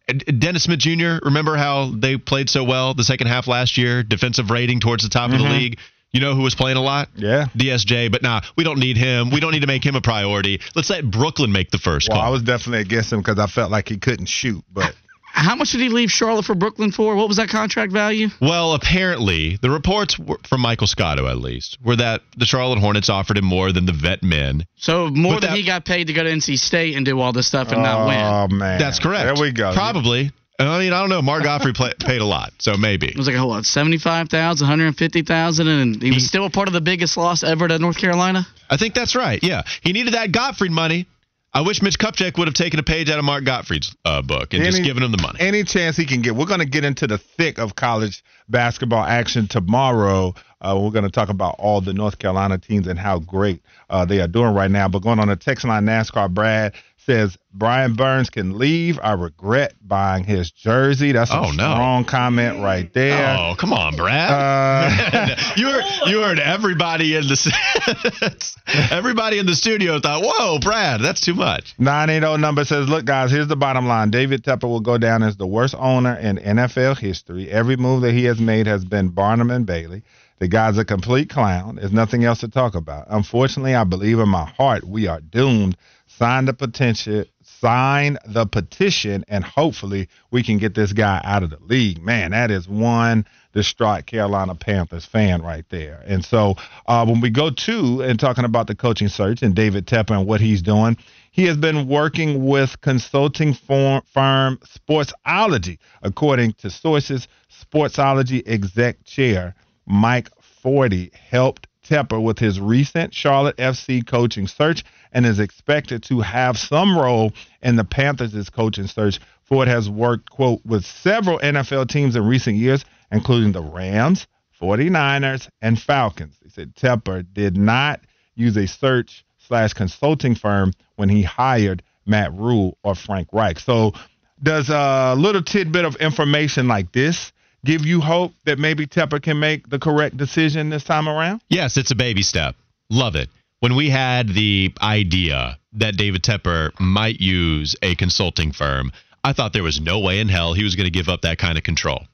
[0.08, 1.18] Dennis Smith Jr.
[1.24, 4.02] Remember how they played so well the second half last year?
[4.02, 5.52] Defensive rating towards the top of the Mhm.
[5.60, 5.80] league.
[6.12, 7.10] You know who was playing a lot?
[7.16, 7.46] Yeah.
[7.56, 8.08] DSJ.
[8.08, 9.30] But nah, we don't need him.
[9.30, 10.60] We don't need to make him a priority.
[10.76, 12.26] Let's let Brooklyn make the first Well, call.
[12.28, 14.96] I was definitely against him because I felt like he couldn't shoot, but.
[15.32, 17.16] How much did he leave Charlotte for Brooklyn for?
[17.16, 18.28] What was that contract value?
[18.42, 23.10] Well, apparently, the reports were, from Michael Scotto, at least, were that the Charlotte Hornets
[23.10, 24.66] offered him more than the vet min.
[24.76, 27.20] So more But than that- he got paid to go to NC State and do
[27.20, 28.18] all this stuff and not win.
[28.20, 28.80] Oh, man.
[28.80, 29.24] That's correct.
[29.26, 29.72] There we go.
[29.74, 30.32] Probably.
[30.60, 31.22] I mean, I don't know.
[31.22, 33.08] Mark Gottfried play, paid a lot, so maybe.
[33.08, 36.74] It was like a whole lot, 75,000, 150,000, and he was still a part of
[36.74, 38.46] the biggest loss ever to North Carolina.
[38.70, 39.42] I think that's right.
[39.42, 41.08] Yeah, he needed that Gottfried money.
[41.52, 44.54] I wish Mitch Kupchak would have taken a page out of Mark Gottfried's uh, book
[44.54, 45.40] and just given him the money.
[45.40, 46.36] Any chance he can get.
[46.36, 50.36] We're going to get into the thick of college basketball action tomorrow.
[50.62, 54.06] Uh, we're going to talk about all the North Carolina teams and how great uh,
[54.06, 54.88] they are doing right now.
[54.88, 56.74] But going on the text line, NASCAR, Brad
[57.10, 59.00] says Brian Burns can leave.
[59.02, 61.12] I regret buying his jersey.
[61.12, 61.74] That's a Oh, no.
[61.74, 63.36] strong comment right there.
[63.36, 64.30] Oh, come on, Brad.
[64.32, 68.48] Uh, you heard, you heard everybody in the
[68.92, 73.32] everybody in the studio thought, "Whoa, Brad, that's too much." 980 number says, Look, guys,
[73.32, 74.12] here's the bottom line.
[74.12, 77.50] David Tepper will go down as the worst owner in NFL history.
[77.50, 80.04] Every move that he has made has been Barnum and Bailey.
[80.38, 81.76] The guy's a complete clown.
[81.78, 83.08] There's nothing else to talk about.
[83.10, 85.76] Unfortunately, I believe in my heart we are doomed.
[86.20, 87.26] Sign the petition.
[87.42, 92.04] Sign the petition, and hopefully we can get this guy out of the league.
[92.04, 96.04] Man, that is one distraught Carolina Panthers fan right there.
[96.06, 96.56] And so
[96.88, 100.28] uh, when we go to and talking about the coaching search and David Tepper and
[100.28, 100.98] what he's doing,
[101.32, 107.30] he has been working with consulting firm, firm Sportsology, according to sources.
[107.50, 109.56] Sportsology exec chair
[109.86, 116.20] Mike Forde helped Tepper with his recent Charlotte FC coaching search and is expected to
[116.22, 119.20] have some role in the Panthers' coaching search.
[119.50, 124.28] Forde has worked, quote, with several NFL teams in recent years, including the Rams,
[124.62, 126.36] 49ers, and Falcons.
[126.44, 128.02] He said Tepper did not
[128.36, 133.60] use a search slash consulting firm when he hired Matt Rhule or Frank Reich.
[133.60, 133.94] So
[134.42, 137.32] does a little tidbit of information like this
[137.66, 141.42] give you hope that maybe Tepper can make the correct decision this time around?
[141.50, 142.56] Yes, it's a baby step.
[142.90, 143.30] Love it.
[143.60, 148.92] When we had the idea that David Tepper might use a consulting firm,
[149.22, 151.40] I thought there was no way in hell he was going to give up that
[151.40, 152.06] kind of control.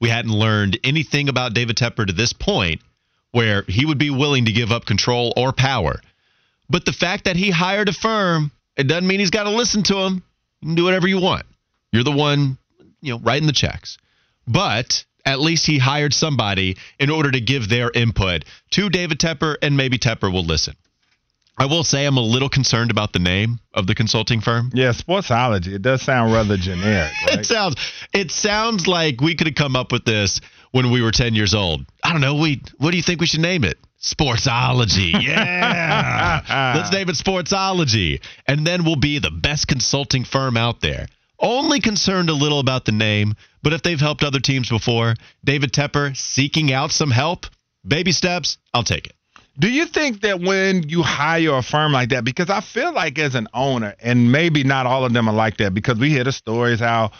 [0.00, 2.80] We hadn't learned anything about David Tepper to this point
[3.30, 6.00] where he would be willing to give up control or power.
[6.68, 9.84] But the fact that he hired a firm, it doesn't mean he's got to listen
[9.84, 10.22] to him.
[10.60, 11.46] You can do whatever you want.
[11.92, 12.58] You're the one,
[13.00, 13.98] you know, writing the checks.
[14.48, 19.56] But at least he hired somebody in order to give their input to David Tepper,
[19.62, 20.74] and maybe Tepper will listen.
[21.58, 24.70] I will say I'm a little concerned about the name of the consulting firm.
[24.72, 25.74] Yeah, Sportsology.
[25.74, 27.40] It does sound rather generic, right?
[27.40, 27.76] It sounds
[28.12, 30.40] it sounds like we could have come up with this
[30.70, 31.84] when we were 10 years old.
[32.04, 32.36] I don't know.
[32.36, 33.78] We what do you think we should name it?
[34.00, 35.12] Sportsology.
[35.22, 36.74] Yeah.
[36.76, 38.20] Let's name it Sportsology.
[38.46, 41.06] And then we'll be the best consulting firm out there.
[41.40, 45.72] Only concerned a little about the name, but if they've helped other teams before, David
[45.72, 47.46] Tepper seeking out some help,
[47.86, 49.12] baby steps, I'll take it.
[49.60, 53.18] Do you think that when you hire a firm like that, because I feel like
[53.18, 56.22] as an owner, and maybe not all of them are like that, because we hear
[56.22, 57.10] the stories how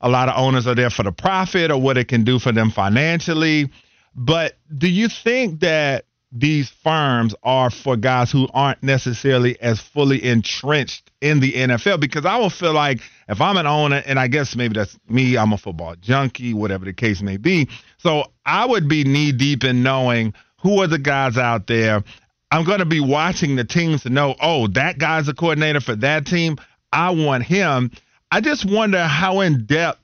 [0.00, 2.52] a lot of owners are there for the profit or what it can do for
[2.52, 3.70] them financially.
[4.14, 10.24] But do you think that these firms are for guys who aren't necessarily as fully
[10.24, 11.98] entrenched in the NFL?
[11.98, 15.36] Because I will feel like if I'm an owner, and I guess maybe that's me,
[15.36, 17.68] I'm a football junkie, whatever the case may be.
[17.98, 22.02] So I would be knee deep in knowing who are the guys out there.
[22.50, 25.94] I'm going to be watching the teams to know, oh, that guy's a coordinator for
[25.96, 26.56] that team.
[26.92, 27.92] I want him.
[28.30, 30.00] I just wonder how in depth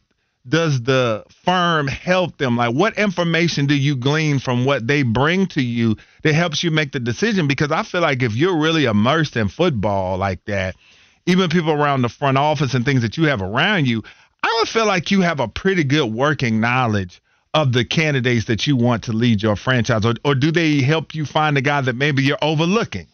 [0.48, 2.56] does the firm help them?
[2.56, 6.70] Like, what information do you glean from what they bring to you that helps you
[6.70, 7.48] make the decision?
[7.48, 10.76] Because I feel like if you're really immersed in football like that,
[11.26, 14.04] even people around the front office and things that you have around you,
[14.42, 17.20] I would feel like you have a pretty good working knowledge
[17.56, 21.14] of the candidates that you want to lead your franchise, or, or do they help
[21.14, 23.06] you find a guy that maybe you're overlooking?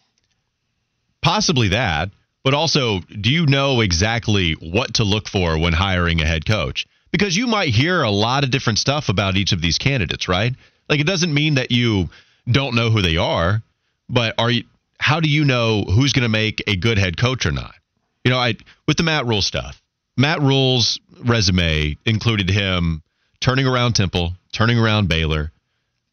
[1.21, 2.09] Possibly that,
[2.43, 6.85] but also, do you know exactly what to look for when hiring a head coach?
[7.09, 10.53] Because you might hear a lot of different stuff about each of these candidates, right?
[10.89, 12.09] Like it doesn't mean that you
[12.45, 13.63] don't know who they are,
[14.09, 14.65] but are you
[14.99, 17.75] how do you know who's going to make a good head coach or not?
[18.25, 18.55] You know, I
[18.89, 19.81] with the Matt Rhule stuff.
[20.17, 23.02] Matt Rhule's resume included him
[23.43, 25.51] turning around Temple, turning around Baylor.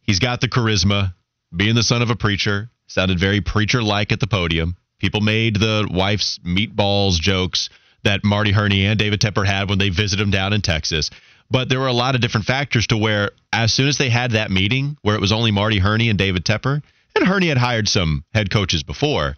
[0.02, 1.14] He's got the charisma,
[1.54, 4.76] being the son of a preacher, sounded very preacher like at the podium.
[4.98, 7.70] People made the wife's meatballs jokes
[8.02, 11.10] that Marty Hurney and David Tepper had when they visited him down in Texas.
[11.48, 14.32] But there were a lot of different factors to where, as soon as they had
[14.32, 16.82] that meeting where it was only Marty Hurney and David Tepper,
[17.14, 19.36] and Hurney had hired some head coaches before,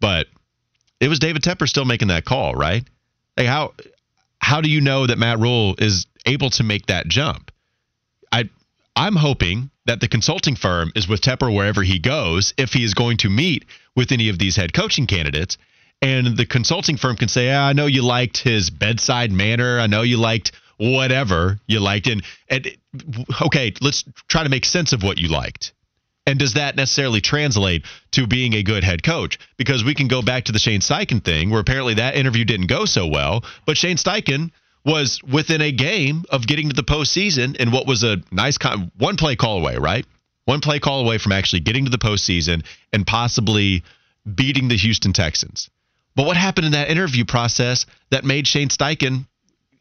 [0.00, 0.26] but
[0.98, 2.82] it was David Tepper still making that call, right?
[3.36, 3.74] Like how
[4.40, 7.50] how do you know that Matt Rhule is able to make that jump?
[8.30, 8.48] I
[8.94, 12.94] I'm hoping that the consulting firm is with Tepper wherever he goes if he is
[12.94, 13.64] going to meet
[13.96, 15.56] with any of these head coaching candidates.
[16.00, 19.80] And the consulting firm can say, "Ah, I know you liked his bedside manner.
[19.80, 22.06] I know you liked whatever you liked.
[22.06, 22.68] And, and
[23.42, 25.72] okay, let's try to make sense of what you liked.
[26.26, 29.38] And does that necessarily translate to being a good head coach?
[29.56, 32.66] Because we can go back to the Shane Steichen thing, where apparently that interview didn't
[32.66, 34.50] go so well, but Shane Steichen
[34.88, 38.90] was within a game of getting to the postseason and what was a nice con-
[38.96, 40.06] one play call away, right?
[40.46, 43.84] One play call away from actually getting to the postseason and possibly
[44.34, 45.68] beating the Houston Texans.
[46.16, 49.26] But what happened in that interview process that made Shane Steichen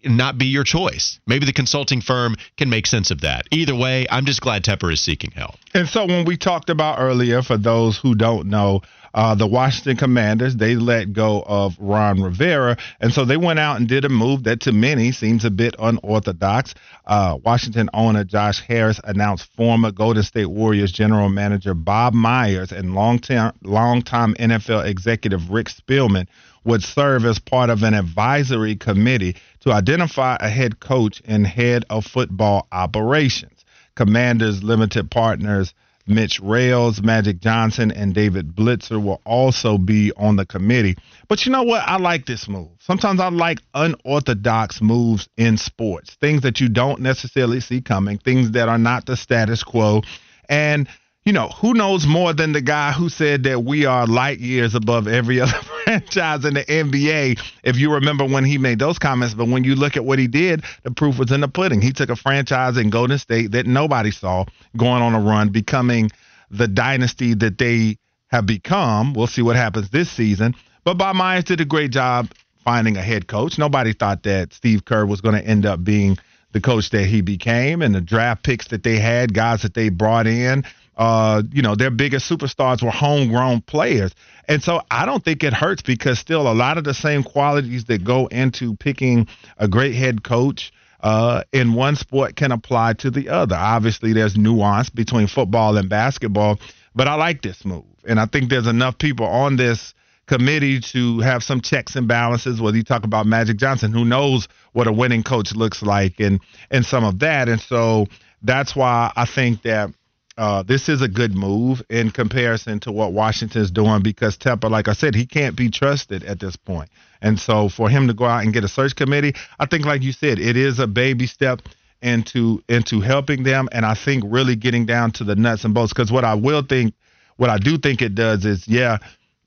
[0.03, 1.19] not be your choice.
[1.25, 3.47] Maybe the consulting firm can make sense of that.
[3.51, 5.55] Either way, I'm just glad Tepper is seeking help.
[5.73, 8.81] And so when we talked about earlier, for those who don't know,
[9.17, 12.77] uh, the Washington Commanders, they let go of Ron Rivera.
[13.01, 15.73] And so they went out and did a move that to many seems a bit
[15.79, 16.75] unorthodox.
[17.03, 22.93] Uh, Washington owner Josh Harris announced former Golden State Warriors general manager Bob Myers and
[22.93, 26.27] long-time, long-time NFL executive Rick Spielman
[26.63, 31.85] would serve as part of an advisory committee to identify a head coach and head
[31.89, 33.65] of football operations.
[33.95, 35.73] Commanders Limited Partners
[36.07, 40.95] Mitch Rales, Magic Johnson, and David Blitzer will also be on the committee.
[41.27, 41.83] But you know what?
[41.85, 42.69] I like this move.
[42.79, 48.51] Sometimes I like unorthodox moves in sports, things that you don't necessarily see coming, things
[48.51, 50.01] that are not the status quo.
[50.49, 50.87] And
[51.27, 54.73] you know, who knows more than the guy who said that we are light years
[54.75, 59.33] above every other franchise in the NBA, if you remember when he made those comments.
[59.33, 61.81] But when you look at what he did, the proof was in the pudding.
[61.81, 64.45] He took a franchise in Golden State that nobody saw
[64.77, 66.11] going on a run, becoming
[66.49, 69.13] the dynasty that they have become.
[69.13, 70.55] We'll see what happens this season.
[70.85, 72.31] But Bob Myers did a great job
[72.63, 73.57] finding a head coach.
[73.57, 76.17] Nobody thought that Steve Kerr was going to end up being
[76.53, 79.89] the coach that he became and the draft picks that they had, guys that they
[79.89, 80.63] brought in
[80.97, 84.13] uh, you know, their biggest superstars were homegrown players.
[84.47, 87.85] And so I don't think it hurts because still a lot of the same qualities
[87.85, 93.11] that go into picking a great head coach uh, in one sport can apply to
[93.11, 93.55] the other.
[93.55, 96.59] Obviously, there's nuance between football and basketball,
[96.95, 97.85] but I like this move.
[98.07, 99.93] And I think there's enough people on this
[100.25, 104.47] committee to have some checks and balances, whether you talk about Magic Johnson, who knows
[104.73, 106.39] what a winning coach looks like and,
[106.71, 107.47] and some of that.
[107.47, 108.07] And so
[108.41, 109.91] that's why I think that
[110.37, 114.87] uh, this is a good move in comparison to what Washington's doing because Tepper, like
[114.87, 116.89] I said, he can't be trusted at this point.
[117.21, 120.03] And so for him to go out and get a search committee, I think, like
[120.03, 121.61] you said, it is a baby step
[122.03, 125.93] into into helping them, and I think really getting down to the nuts and bolts.
[125.93, 126.93] Because what I will think,
[127.37, 128.99] what I do think it does is, yeah,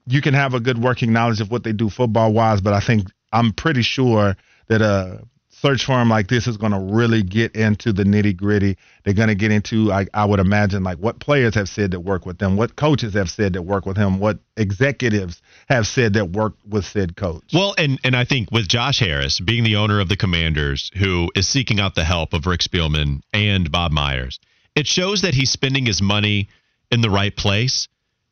[0.06, 2.80] you can have a good working knowledge of what they do football wise, but I
[2.80, 5.18] think I'm pretty sure that uh
[5.60, 8.78] search firm like this is going to really get into the nitty gritty.
[9.04, 12.00] They're going to get into, I, I, would imagine, like what players have said that
[12.00, 16.14] work with them, what coaches have said that work with him, what executives have said
[16.14, 17.44] that work with said coach.
[17.52, 21.30] Well, and and I think with Josh Harris being the owner of the Commanders, who
[21.34, 24.40] is seeking out the help of Rick Spielman and Bob Myers,
[24.74, 26.48] it shows that he's spending his money
[26.90, 27.88] in the right place.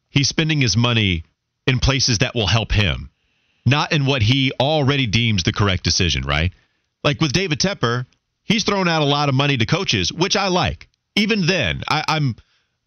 [0.09, 1.25] He's spending his money
[1.67, 3.11] in places that will help him,
[3.67, 6.53] not in what he already deems the correct decision, right?
[7.05, 8.07] Like with David Tepper,
[8.45, 10.89] he's thrown out a lot of money to coaches, which I like.
[11.15, 12.37] Even then, I, I'm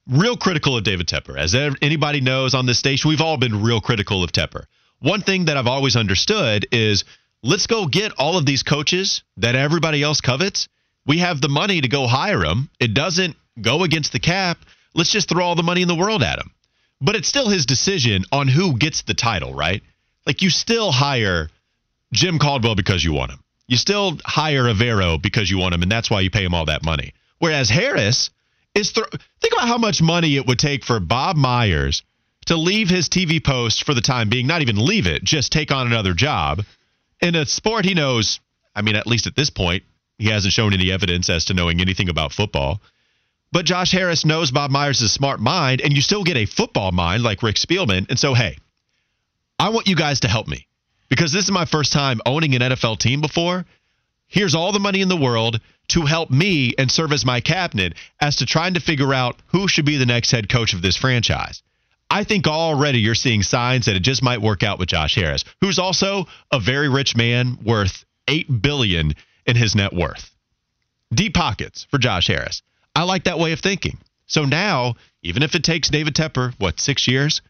[0.08, 1.38] real critical of David Tepper.
[1.38, 4.65] As anybody knows on this station, we've all been real critical of Tepper.
[5.00, 7.04] One thing that I've always understood is
[7.41, 10.67] let's go get all of these coaches that everybody else covets.
[11.06, 12.69] We have the money to go hire them.
[12.80, 14.60] It doesn't go against the cap.
[14.93, 16.52] Let's just throw all the money in the world at him.
[17.00, 19.82] But it's still his decision on who gets the title, right?
[20.28, 21.50] Like you still hire
[22.13, 23.40] Jim Caldwell because you want him.
[23.71, 26.65] You still hire Evero because you want him, and that's why you pay him all
[26.65, 27.13] that money.
[27.39, 28.29] Whereas Harris
[28.75, 29.07] is th-
[29.39, 32.03] think about how much money it would take for Bob Myers
[32.47, 35.71] to leave his TV post for the time being, not even leave it, just take
[35.71, 36.65] on another job
[37.21, 38.41] in a sport he knows.
[38.75, 39.84] I mean, at least at this point,
[40.17, 42.81] he hasn't shown any evidence as to knowing anything about football.
[43.53, 46.45] But Josh Harris knows Bob Myers is a smart mind, and you still get a
[46.45, 48.10] football mind like Rick Spielman.
[48.10, 48.57] And so, hey,
[49.57, 50.67] I want you guys to help me
[51.12, 53.65] because this is my first time owning an NFL team before.
[54.28, 57.95] Here's all the money in the world to help me and serve as my cabinet
[58.21, 60.95] as to trying to figure out who should be the next head coach of this
[60.95, 61.63] franchise.
[62.10, 65.43] I think already you're seeing signs that it just might work out with Josh Harris,
[65.60, 69.13] who's also a very rich man worth 8 billion
[69.45, 70.34] in his net worth.
[71.13, 72.62] Deep pockets for Josh Harris.
[72.95, 73.97] I like that way of thinking.
[74.28, 77.41] So now, even if it takes David Tepper, what, 6 years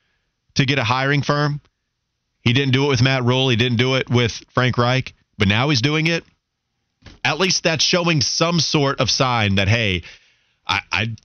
[0.56, 1.62] to get a hiring firm,
[2.41, 3.49] he didn't do it with Matt Rhule.
[3.49, 6.23] He didn't do it with Frank Reich, but now he's doing it.
[7.23, 10.04] At least that's showing some sort of sign that hey,
[10.67, 11.16] I, I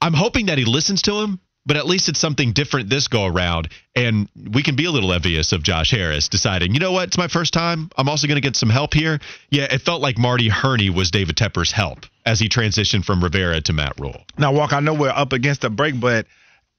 [0.00, 3.26] I'm hoping that he listens to him, but at least it's something different this go
[3.26, 3.68] around.
[3.94, 7.18] And we can be a little envious of Josh Harris deciding, you know what, it's
[7.18, 7.90] my first time.
[7.96, 9.18] I'm also going to get some help here.
[9.50, 13.60] Yeah, it felt like Marty Hurney was David Tepper's help as he transitioned from Rivera
[13.62, 14.24] to Matt Rhule.
[14.38, 16.26] Now, Walk, I know we're up against a break, but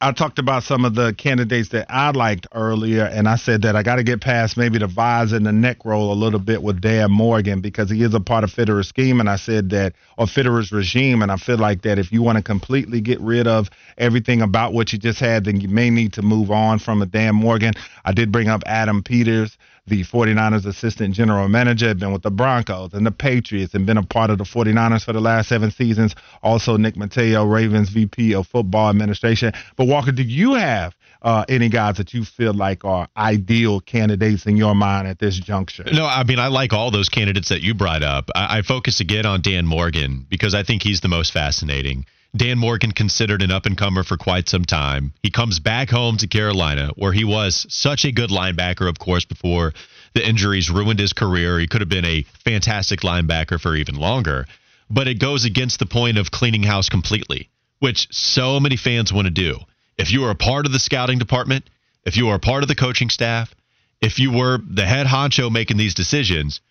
[0.01, 3.75] I talked about some of the candidates that I liked earlier, and I said that
[3.75, 6.63] I got to get past maybe the vibes and the neck roll a little bit
[6.63, 9.95] with Dan Morgan because he is a part of Fitterer's scheme, and I said that,
[10.17, 13.45] or Fitterer's regime, and I feel like that if you want to completely get rid
[13.45, 17.01] of everything about what you just had, then you may need to move on from
[17.01, 17.73] a Dan Morgan.
[18.05, 22.31] I did bring up Adam Peters the 49ers assistant general manager, had been with the
[22.31, 25.71] Broncos and the Patriots and been a part of the 49ers for the last seven
[25.71, 26.15] seasons.
[26.43, 29.53] Also, Nick Matteo, Ravens VP of Football Administration.
[29.75, 34.45] But, Walker, do you have uh, any guys that you feel like are ideal candidates
[34.45, 35.85] in your mind at this juncture?
[35.91, 38.29] No, I mean, I like all those candidates that you brought up.
[38.35, 42.05] I, I focus again on Dan Morgan because I think he's the most fascinating.
[42.35, 45.13] Dan Morgan considered an up and comer for quite some time.
[45.23, 49.25] He comes back home to Carolina, where he was such a good linebacker, of course,
[49.25, 49.73] before
[50.13, 51.59] the injuries ruined his career.
[51.59, 54.45] He could have been a fantastic linebacker for even longer.
[54.91, 57.49] But it goes against the point of cleaning house completely,
[57.79, 59.59] which so many fans want to do.
[59.97, 61.67] If you are a part of the scouting department,
[62.05, 63.53] if you are a part of the coaching staff,
[64.01, 66.61] if you were the head honcho making these decisions,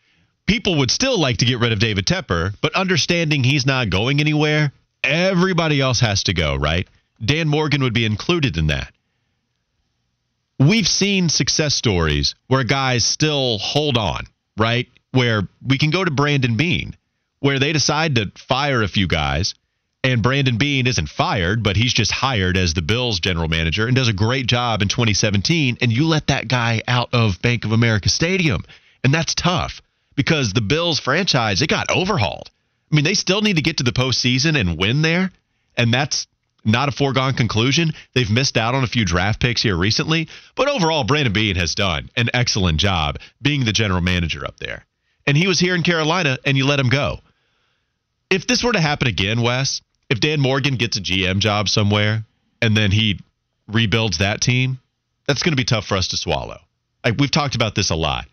[0.47, 4.21] people would still like to get rid of David Tepper, but understanding he's not going
[4.21, 4.73] anywhere,
[5.03, 6.89] everybody else has to go, right?
[7.25, 8.93] Dan Morgan would be included in that.
[10.59, 14.25] We've seen success stories where guys still hold on,
[14.57, 14.89] right?
[15.13, 16.97] Where we can go to Brandon Beane,
[17.41, 19.55] where they decide to fire a few guys,
[20.05, 23.97] and Brandon Beane isn't fired, but he's just hired as the Bills general manager and
[23.97, 27.73] does a great job in 2017, and you let that guy out of Bank of
[27.73, 28.65] America Stadium.
[29.05, 29.81] And that's tough
[30.15, 32.51] because the Bills franchise, it got overhauled.
[32.91, 35.31] I mean, they still need to get to the postseason and win there,
[35.77, 36.27] and that's
[36.65, 37.93] not a foregone conclusion.
[38.15, 41.75] They've missed out on a few draft picks here recently, but overall, Brandon Beane has
[41.75, 44.85] done an excellent job being the general manager up there.
[45.27, 47.21] And he was here in Carolina, and you let him go.
[48.31, 52.25] If this were to happen again, Wes, if Dan Morgan gets a GM job somewhere
[52.61, 53.21] and then he
[53.67, 54.79] rebuilds that team,
[55.27, 56.59] that's going to be tough for us to swallow.
[57.05, 58.27] Like we've talked about this a lot.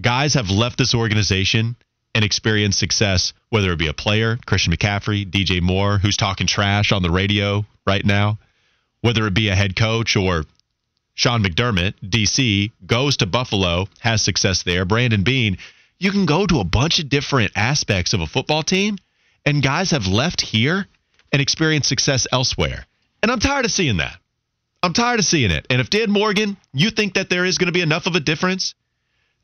[0.00, 1.76] Guys have left this organization
[2.14, 6.92] and experience success, whether it be a player, Christian McCaffrey, DJ Moore, who's talking trash
[6.92, 8.38] on the radio right now,
[9.00, 10.44] whether it be a head coach or
[11.14, 14.84] Sean McDermott, DC, goes to Buffalo, has success there.
[14.84, 15.58] Brandon Beane,
[15.98, 18.96] you can go to a bunch of different aspects of a football team,
[19.44, 20.86] and guys have left here
[21.32, 22.86] and experienced success elsewhere.
[23.22, 24.18] And I'm tired of seeing that.
[24.82, 25.66] I'm tired of seeing it.
[25.68, 28.20] And if Dan Morgan, you think that there is going to be enough of a
[28.20, 28.74] difference,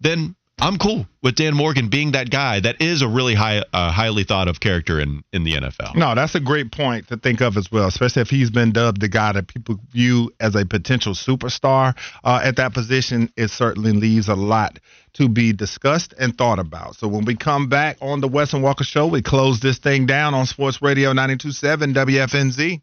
[0.01, 3.93] then I'm cool with Dan Morgan being that guy that is a really high, uh,
[3.93, 5.95] highly thought of character in, in the NFL.
[5.97, 9.03] No, that's a great point to think of as well, especially if he's been dubbed
[9.03, 11.95] the guy that people view as a potential superstar
[12.25, 13.31] uh, at that position.
[13.37, 14.79] It certainly leaves a lot
[15.15, 16.97] to be discussed and thought about.
[16.97, 20.07] So when we come back on the Wes and Walker Show, we close this thing
[20.07, 22.81] down on Sports Radio 92.7 WFNZ.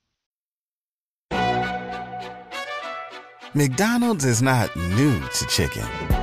[3.55, 6.22] McDonald's is not new to chicken.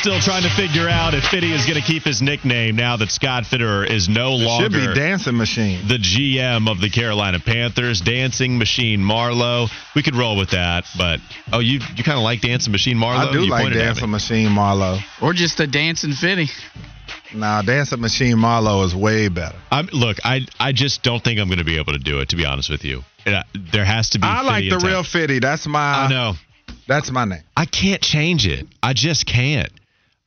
[0.00, 3.10] Still trying to figure out if Fitty is going to keep his nickname now that
[3.10, 5.86] Scott Fitterer is no It longer should be Dancing Machine.
[5.86, 9.66] the GM of the Carolina Panthers, Dancing Machine Marlowe.
[9.94, 11.20] We could roll with that, but
[11.52, 13.28] oh, you you kind of like Dancing Machine Marlowe?
[13.28, 14.10] I do You like Dancing.
[14.10, 14.98] Machine Marlowe.
[15.20, 16.48] Or just a dancing fitty.
[17.34, 19.56] Nah, Dancing Machine Marlowe is way better.
[19.70, 22.30] I'm, look, I I just don't think I'm going to be able to do it.
[22.30, 23.42] To be honest with you, Uh,
[23.72, 24.26] there has to be.
[24.26, 25.40] I like the real Fitty.
[25.40, 26.06] That's my.
[26.06, 26.32] I know.
[26.88, 27.42] That's my name.
[27.54, 28.66] I can't change it.
[28.82, 29.70] I just can't.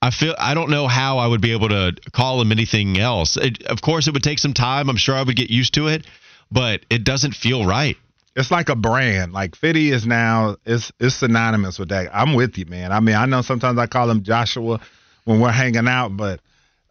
[0.04, 3.38] I feel I don't know how I would be able to call him anything else.
[3.38, 4.90] It, of course, it would take some time.
[4.90, 6.06] I'm sure I would get used to it,
[6.52, 7.96] but it doesn't feel right.
[8.36, 9.32] It's like a brand.
[9.32, 12.10] Like Fitty is now it's it's synonymous with that.
[12.14, 12.92] I'm with you, man.
[12.92, 14.82] I mean, I know sometimes I call him Joshua
[15.24, 16.42] when we're hanging out, but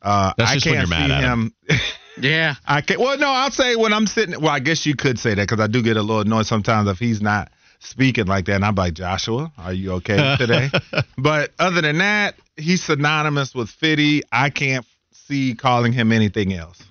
[0.00, 1.54] Uh, That's I just when can't you're mad see at him.
[2.20, 2.54] Yeah.
[2.66, 3.00] I can't.
[3.00, 4.40] Well, no, I'll say when I'm sitting.
[4.40, 6.88] Well, I guess you could say that because I do get a little annoyed sometimes
[6.88, 7.50] if he's not
[7.82, 10.70] speaking like that, and I'm like, Joshua, are you okay today?
[11.18, 14.22] but other than that, he's synonymous with Fitty.
[14.30, 16.82] I can't see calling him anything else.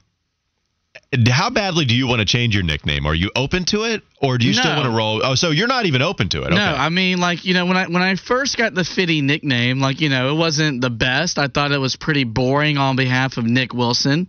[1.28, 3.06] How badly do you want to change your nickname?
[3.06, 5.22] Are you open to it, or do you still want to roll?
[5.26, 6.48] Oh, so you're not even open to it?
[6.48, 6.56] Okay.
[6.56, 9.82] No, I mean like you know when I when I first got the Fitty nickname,
[9.82, 11.38] like you know it wasn't the best.
[11.38, 14.28] I thought it was pretty boring on behalf of Nick Wilson,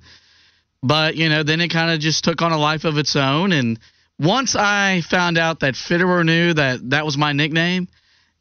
[0.83, 3.53] but you know then it kind of just took on a life of its own.
[3.53, 3.79] And
[4.23, 7.89] once I found out that Fitterer knew that that was my nickname,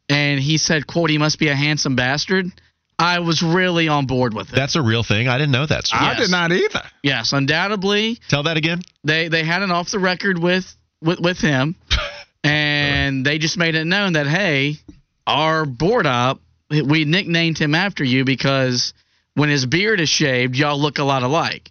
[0.08, 2.50] and he said, "quote He must be a handsome bastard,"
[2.98, 4.54] I was really on board with it.
[4.54, 5.26] That's a real thing.
[5.28, 5.88] I didn't know that.
[5.92, 6.20] I Yes.
[6.20, 6.82] did not either.
[7.02, 8.82] yes, undoubtedly Tell that again.
[9.04, 10.72] they they had an off the record with
[11.02, 11.74] with, with him,
[12.44, 14.76] and they just made it known that hey,
[15.26, 18.94] our board op, we nicknamed him after you because
[19.34, 21.70] when his beard is shaved, y'all look a lot alike.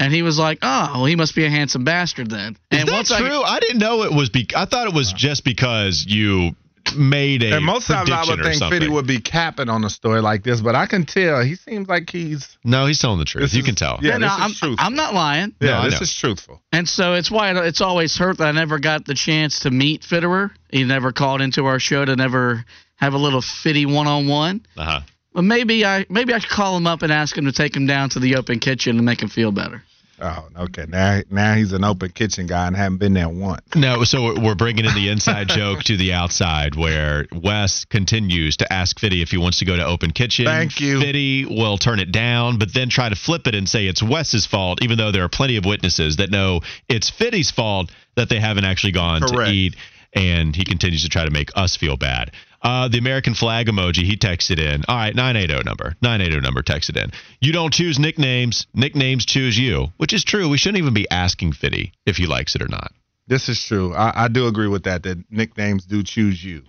[0.00, 2.88] And he was like, "Oh, well, he must be a handsome bastard then." Is and
[2.88, 3.42] that once true?
[3.42, 4.30] I, didn't know it was.
[4.30, 6.56] Be- I thought it was just because you
[6.96, 8.80] made a And most times I would or think something.
[8.80, 11.86] Fitty would be capping on a story like this, but I can tell he seems
[11.86, 12.56] like he's.
[12.64, 13.52] No, he's telling the truth.
[13.52, 13.98] You is- can tell.
[14.00, 14.86] Yeah, I, no, this is I'm, truthful.
[14.86, 15.54] I'm not lying.
[15.60, 16.62] No, Yeah, I this is truthful.
[16.72, 20.00] And so it's why it's always hurt that I never got the chance to meet
[20.00, 20.50] Fitterer.
[20.70, 22.64] He never called into our show to never
[22.96, 24.64] have a little Fitty one on one.
[24.78, 25.00] Uh huh.
[25.34, 27.86] But maybe I maybe I should call him up and ask him to take him
[27.86, 29.84] down to the open kitchen and make him feel better.
[30.20, 30.84] Oh, okay.
[30.88, 33.62] Now, now he's an open kitchen guy and haven't been there once.
[33.74, 38.72] No, so we're bringing in the inside joke to the outside, where Wes continues to
[38.72, 40.44] ask Fitty if he wants to go to Open Kitchen.
[40.44, 41.00] Thank you.
[41.00, 44.46] Fitty will turn it down, but then try to flip it and say it's Wes's
[44.46, 48.40] fault, even though there are plenty of witnesses that know it's Fitty's fault that they
[48.40, 49.52] haven't actually gone to Correct.
[49.52, 49.76] eat.
[50.12, 52.32] And he continues to try to make us feel bad.
[52.62, 54.84] Uh, the American flag emoji, he texted in.
[54.86, 55.96] All right, 980 number.
[56.02, 57.10] 980 number texted in.
[57.40, 60.48] You don't choose nicknames, nicknames choose you, which is true.
[60.48, 62.92] We shouldn't even be asking Fitty if he likes it or not.
[63.26, 63.94] This is true.
[63.94, 65.04] I, I do agree with that.
[65.04, 66.62] That nicknames do choose you.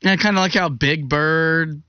[0.00, 1.82] Yeah, kind of like how Big Bird.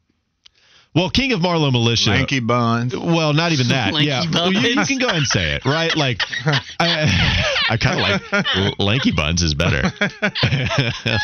[0.96, 2.12] Well, King of Marlowe Militia.
[2.12, 2.96] Lanky buns.
[2.96, 3.94] Well, not even that.
[3.94, 5.96] Lanky yeah, Well, you, you can go ahead and say it, right?
[5.96, 6.22] Like,
[6.80, 9.82] I, I kind of like Lanky Buns is better.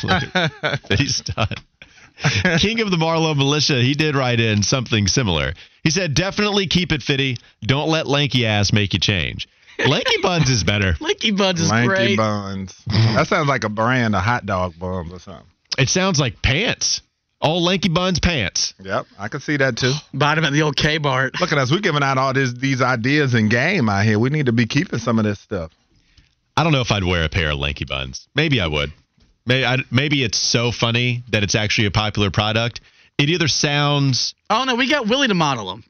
[0.03, 1.53] Look at- He's done.
[2.59, 5.53] King of the Marlowe Militia, he did write in something similar.
[5.83, 7.37] He said, "Definitely keep it fitty.
[7.61, 9.47] Don't let lanky ass make you change."
[9.87, 10.95] Lanky Buns is better.
[10.99, 11.87] Lanky Buns is great.
[11.87, 12.17] Lanky great.
[12.17, 12.83] buns.
[12.87, 15.45] That sounds like a brand of hot dog buns or something.
[15.77, 17.01] It sounds like pants.
[17.41, 18.73] All Lanky Buns pants.
[18.83, 19.93] Yep, I can see that too.
[20.13, 21.39] Bought him at the old K Bart.
[21.39, 21.71] Look at us.
[21.71, 24.19] We're giving out all this, these ideas in game out here.
[24.19, 25.71] We need to be keeping some of this stuff.
[26.57, 28.27] I don't know if I'd wear a pair of Lanky Buns.
[28.35, 28.91] Maybe I would.
[29.45, 32.81] Maybe, I, maybe it's so funny that it's actually a popular product.
[33.17, 34.35] It either sounds.
[34.49, 35.83] Oh no, we got Willie to model them.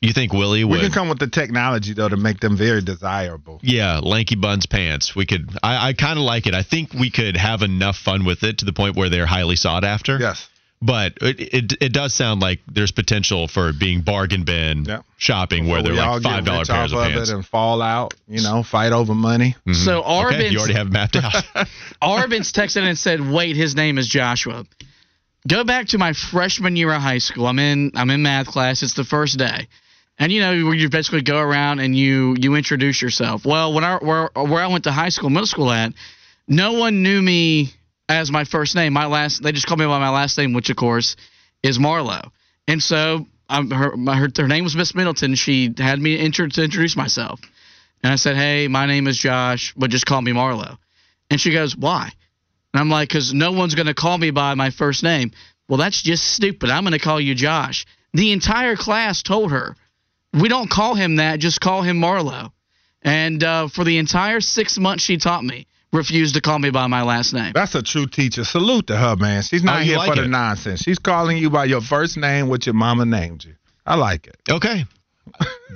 [0.00, 3.60] You think Willie We can come with the technology though to make them very desirable.
[3.62, 5.14] yeah, Lanky Buns pants.
[5.14, 5.56] We could.
[5.62, 6.54] I, I kind of like it.
[6.54, 9.54] I think we could have enough fun with it to the point where they're highly
[9.54, 10.18] sought after.
[10.18, 10.48] Yes.
[10.84, 15.02] But it, it it does sound like there's potential for being bargain bin Yeah.
[15.16, 17.30] shopping where they're like five dollar rich pairs of off pants.
[17.30, 18.14] it and fall out.
[18.26, 19.54] You know, fight over money.
[19.66, 19.90] So Mm-hmm.
[19.90, 21.32] Okay, Arvin's you already have mapped out.
[22.02, 24.66] Arvin's texted and said, "Wait, his name is Joshua."
[25.46, 27.46] Go back to my freshman year of high school.
[27.46, 28.82] I'm in I'm in math class.
[28.82, 29.68] It's the first day,
[30.18, 33.44] and you know where you basically go around and you you introduce yourself.
[33.44, 35.92] Well, when I where where I went to high school, middle school at,
[36.48, 37.72] no one knew me
[38.08, 38.92] as my first name.
[38.92, 41.16] My last they just called me by my last name, which of course
[41.62, 42.32] is Marlowe.
[42.68, 45.34] And so um, her, her her name was Miss Middleton.
[45.34, 47.40] She had me intro, to introduce myself,
[48.02, 50.78] and I said, "Hey, my name is Josh, but just call me Marlowe."
[51.30, 52.12] And she goes, "Why?"
[52.72, 55.32] And I'm like, "Cause no one's gonna call me by my first name."
[55.68, 56.70] Well, that's just stupid.
[56.70, 57.86] I'm gonna call you Josh.
[58.14, 59.76] The entire class told her,
[60.32, 61.40] "We don't call him that.
[61.40, 62.52] Just call him Marlowe."
[63.02, 66.86] And uh, for the entire six months she taught me, refused to call me by
[66.86, 67.52] my last name.
[67.54, 68.44] That's a true teacher.
[68.44, 69.42] Salute to her, man.
[69.42, 70.80] She's not Oh, here like for the nonsense.
[70.80, 73.54] She's calling you by your first name, what your mama named you.
[73.86, 74.36] I like it.
[74.50, 74.84] Okay.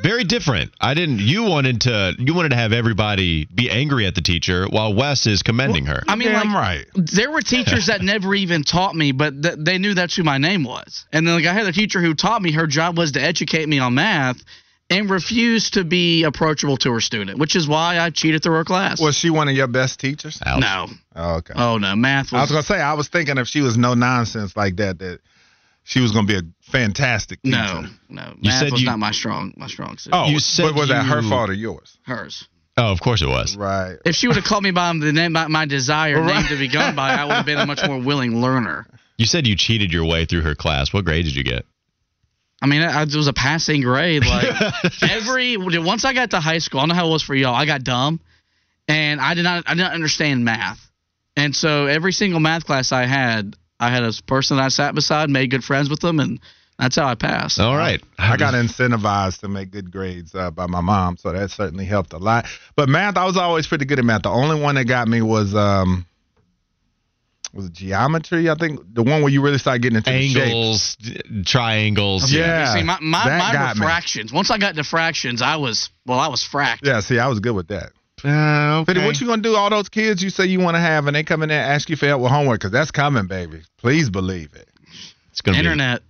[0.03, 0.73] Very different.
[0.81, 1.21] I didn't.
[1.21, 2.15] You wanted to.
[2.19, 6.03] You wanted to have everybody be angry at the teacher while Wes is commending her.
[6.09, 6.87] I mean, Damn like, right.
[6.97, 10.39] there were teachers that never even taught me, but th- they knew that's who my
[10.39, 11.07] name was.
[11.13, 13.69] And then like I had a teacher who taught me her job was to educate
[13.69, 14.43] me on math
[14.89, 18.65] and refused to be approachable to her student, which is why I cheated through her
[18.65, 19.01] class.
[19.01, 20.41] Was she one of your best teachers?
[20.47, 20.61] Ouch.
[20.61, 20.87] no.
[21.15, 21.55] Oh, okay.
[21.57, 23.77] Oh no, math Was, I was was, gonna say I was thinking if she was
[23.77, 25.21] no nonsense like that, that
[25.85, 27.57] she was gonna be a fantastic teacher.
[27.57, 28.35] no, no.
[28.41, 30.13] You math said was you- not my strong my strong suit.
[30.15, 31.99] Oh, You said but was that her fault or yours?
[32.03, 32.47] hers.
[32.79, 33.57] Oh, of course it was.
[33.57, 33.97] Right.
[34.05, 36.41] If she would have called me by the name my, my desired Right.
[36.41, 38.87] name to be gone by, I would have been a much more willing learner.
[39.17, 40.93] You said you cheated your way through her class.
[40.93, 41.65] What grade did you get?
[42.61, 44.25] I mean, I, it was a passing grade.
[44.25, 44.45] Like
[45.03, 47.55] every once I got to high school, I don't know how it was for y'all.
[47.55, 48.21] I got dumb,
[48.89, 50.91] and I did not I didn't understand math,
[51.37, 54.95] and so every single math class I had, I had a person that I sat
[54.95, 56.41] beside, made good friends with them, and
[56.79, 57.59] that's how I passed.
[57.59, 58.03] All right.
[58.19, 62.13] I got incentivized to make good grades uh, by my mom, so that certainly helped
[62.13, 62.47] a lot.
[62.75, 64.23] But math, I was always pretty good at math.
[64.23, 66.07] The only one that got me was um
[67.57, 68.49] was it geometry.
[68.51, 70.37] I think the one where you really start getting into shapes.
[70.37, 72.33] Angles, d- triangles.
[72.33, 72.75] Yeah.
[72.75, 73.87] See, my, my, that mine got were me.
[74.33, 76.81] Once I got into fractions, I was well, I was fracked.
[76.83, 77.93] Yeah, see, I was good with that.
[78.25, 79.07] Uh, Fitty, okay.
[79.07, 79.55] what you gonna do?
[79.57, 81.73] All those kids you say you want to have, and they come in there and
[81.73, 83.63] ask you for help with homework, because that's coming, baby.
[83.79, 84.69] Please believe it.
[85.31, 86.03] It's gonna Internet.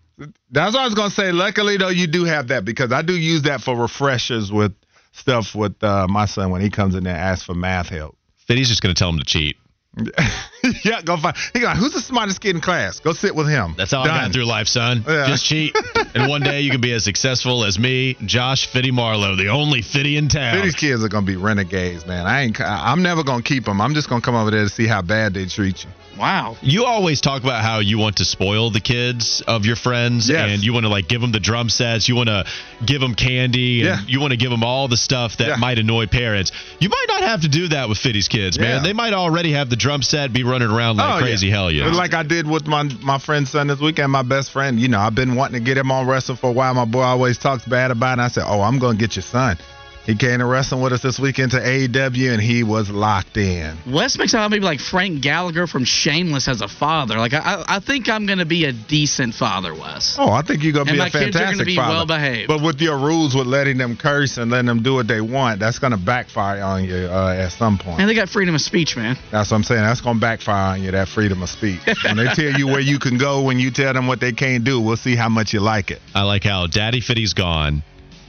[0.51, 1.33] That's what I was gonna say.
[1.33, 4.73] Luckily, though, you do have that because I do use that for refreshers with
[5.13, 8.13] stuff with uh, my son when he comes in there and asks for math help.
[8.13, 8.45] be.
[8.47, 9.57] Fitty's just gonna tell him to cheat.
[10.85, 11.37] yeah, go find.
[11.55, 13.01] He go, who's the smartest kid in class?
[13.01, 13.75] Go sit with him.
[13.79, 14.25] That's how I Done.
[14.25, 15.03] got through life, son.
[15.07, 15.27] Yeah.
[15.27, 15.75] Just cheat,
[16.15, 19.81] and one day you can be as successful as me, Josh Fitty Marlowe, the only
[19.81, 20.63] Fitty in town.
[20.63, 22.27] These kids are gonna be renegades, man.
[22.27, 22.61] I ain't.
[22.61, 23.81] I'm never gonna keep them.
[23.81, 25.91] I'm just gonna come over there to see how bad they treat you.
[26.19, 26.57] Wow.
[26.63, 30.51] You always talk about how you want to spoil the kids of your friends, Yes.
[30.51, 32.45] and you want to like give them the drum sets, you want to
[32.85, 34.07] give them candy, and Yeah.
[34.07, 35.57] you want to give them all the stuff that Yeah.
[35.57, 36.53] might annoy parents.
[36.81, 38.77] You might not have to do that with Fitty's kids, man.
[38.77, 38.83] Yeah.
[38.83, 41.87] They might already have the drum set, be running around like Oh, crazy hell yeah.
[41.89, 44.81] Like I did with my my friend's son this weekend, my best friend.
[44.81, 46.73] You know, I've been wanting to get him on wrestling for a while.
[46.75, 48.13] My boy always talks bad about it.
[48.15, 49.59] And I said, Oh, I'm gonna get your son.
[50.07, 53.77] He came to wrestling with us this weekend to AEW and he was locked in.
[53.91, 57.19] Wes makes out maybe like Frank Gallagher from Shameless as a father.
[57.19, 60.15] Like I, I, I think I'm gonna be a decent father, Wes.
[60.17, 61.93] Oh, I think you're gonna And be my a kids are fantastic gonna be father.
[61.95, 62.47] well behaved.
[62.47, 65.59] But with your rules with letting them curse and letting them do what they want,
[65.59, 67.99] that's gonna backfire on you uh, at some point.
[67.99, 69.17] And they got freedom of speech, man.
[69.33, 69.83] That's what I'm saying.
[69.83, 70.93] That's gonna backfire on you.
[70.93, 71.81] That freedom of speech.
[72.05, 74.63] when they tell you where you can go, when you tell them what they can't
[74.63, 76.01] do, we'll see how much you like it.
[76.15, 77.83] I like how Daddy Fitty's gone.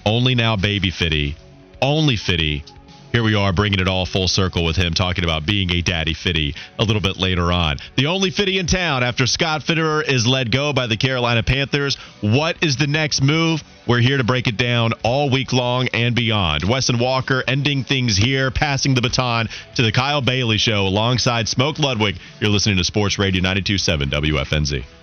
[0.07, 1.35] Only now Baby Fitty.
[1.81, 2.63] Only Fitty.
[3.11, 6.13] Here we are bringing it all full circle with him talking about being a Daddy
[6.13, 7.77] Fitty a little bit later on.
[7.95, 11.95] The only Fitty in town after Scott Fitterer is let go by the Carolina Panthers.
[12.21, 13.63] What is the next move?
[13.87, 16.63] We're here to break it down all week long and beyond.
[16.65, 21.47] Wes and Walker ending things here, passing the baton to the Kyle Bailey Show alongside
[21.47, 22.17] Smoke Ludwig.
[22.41, 24.96] You're listening to Sports Radio 927 WFNZ.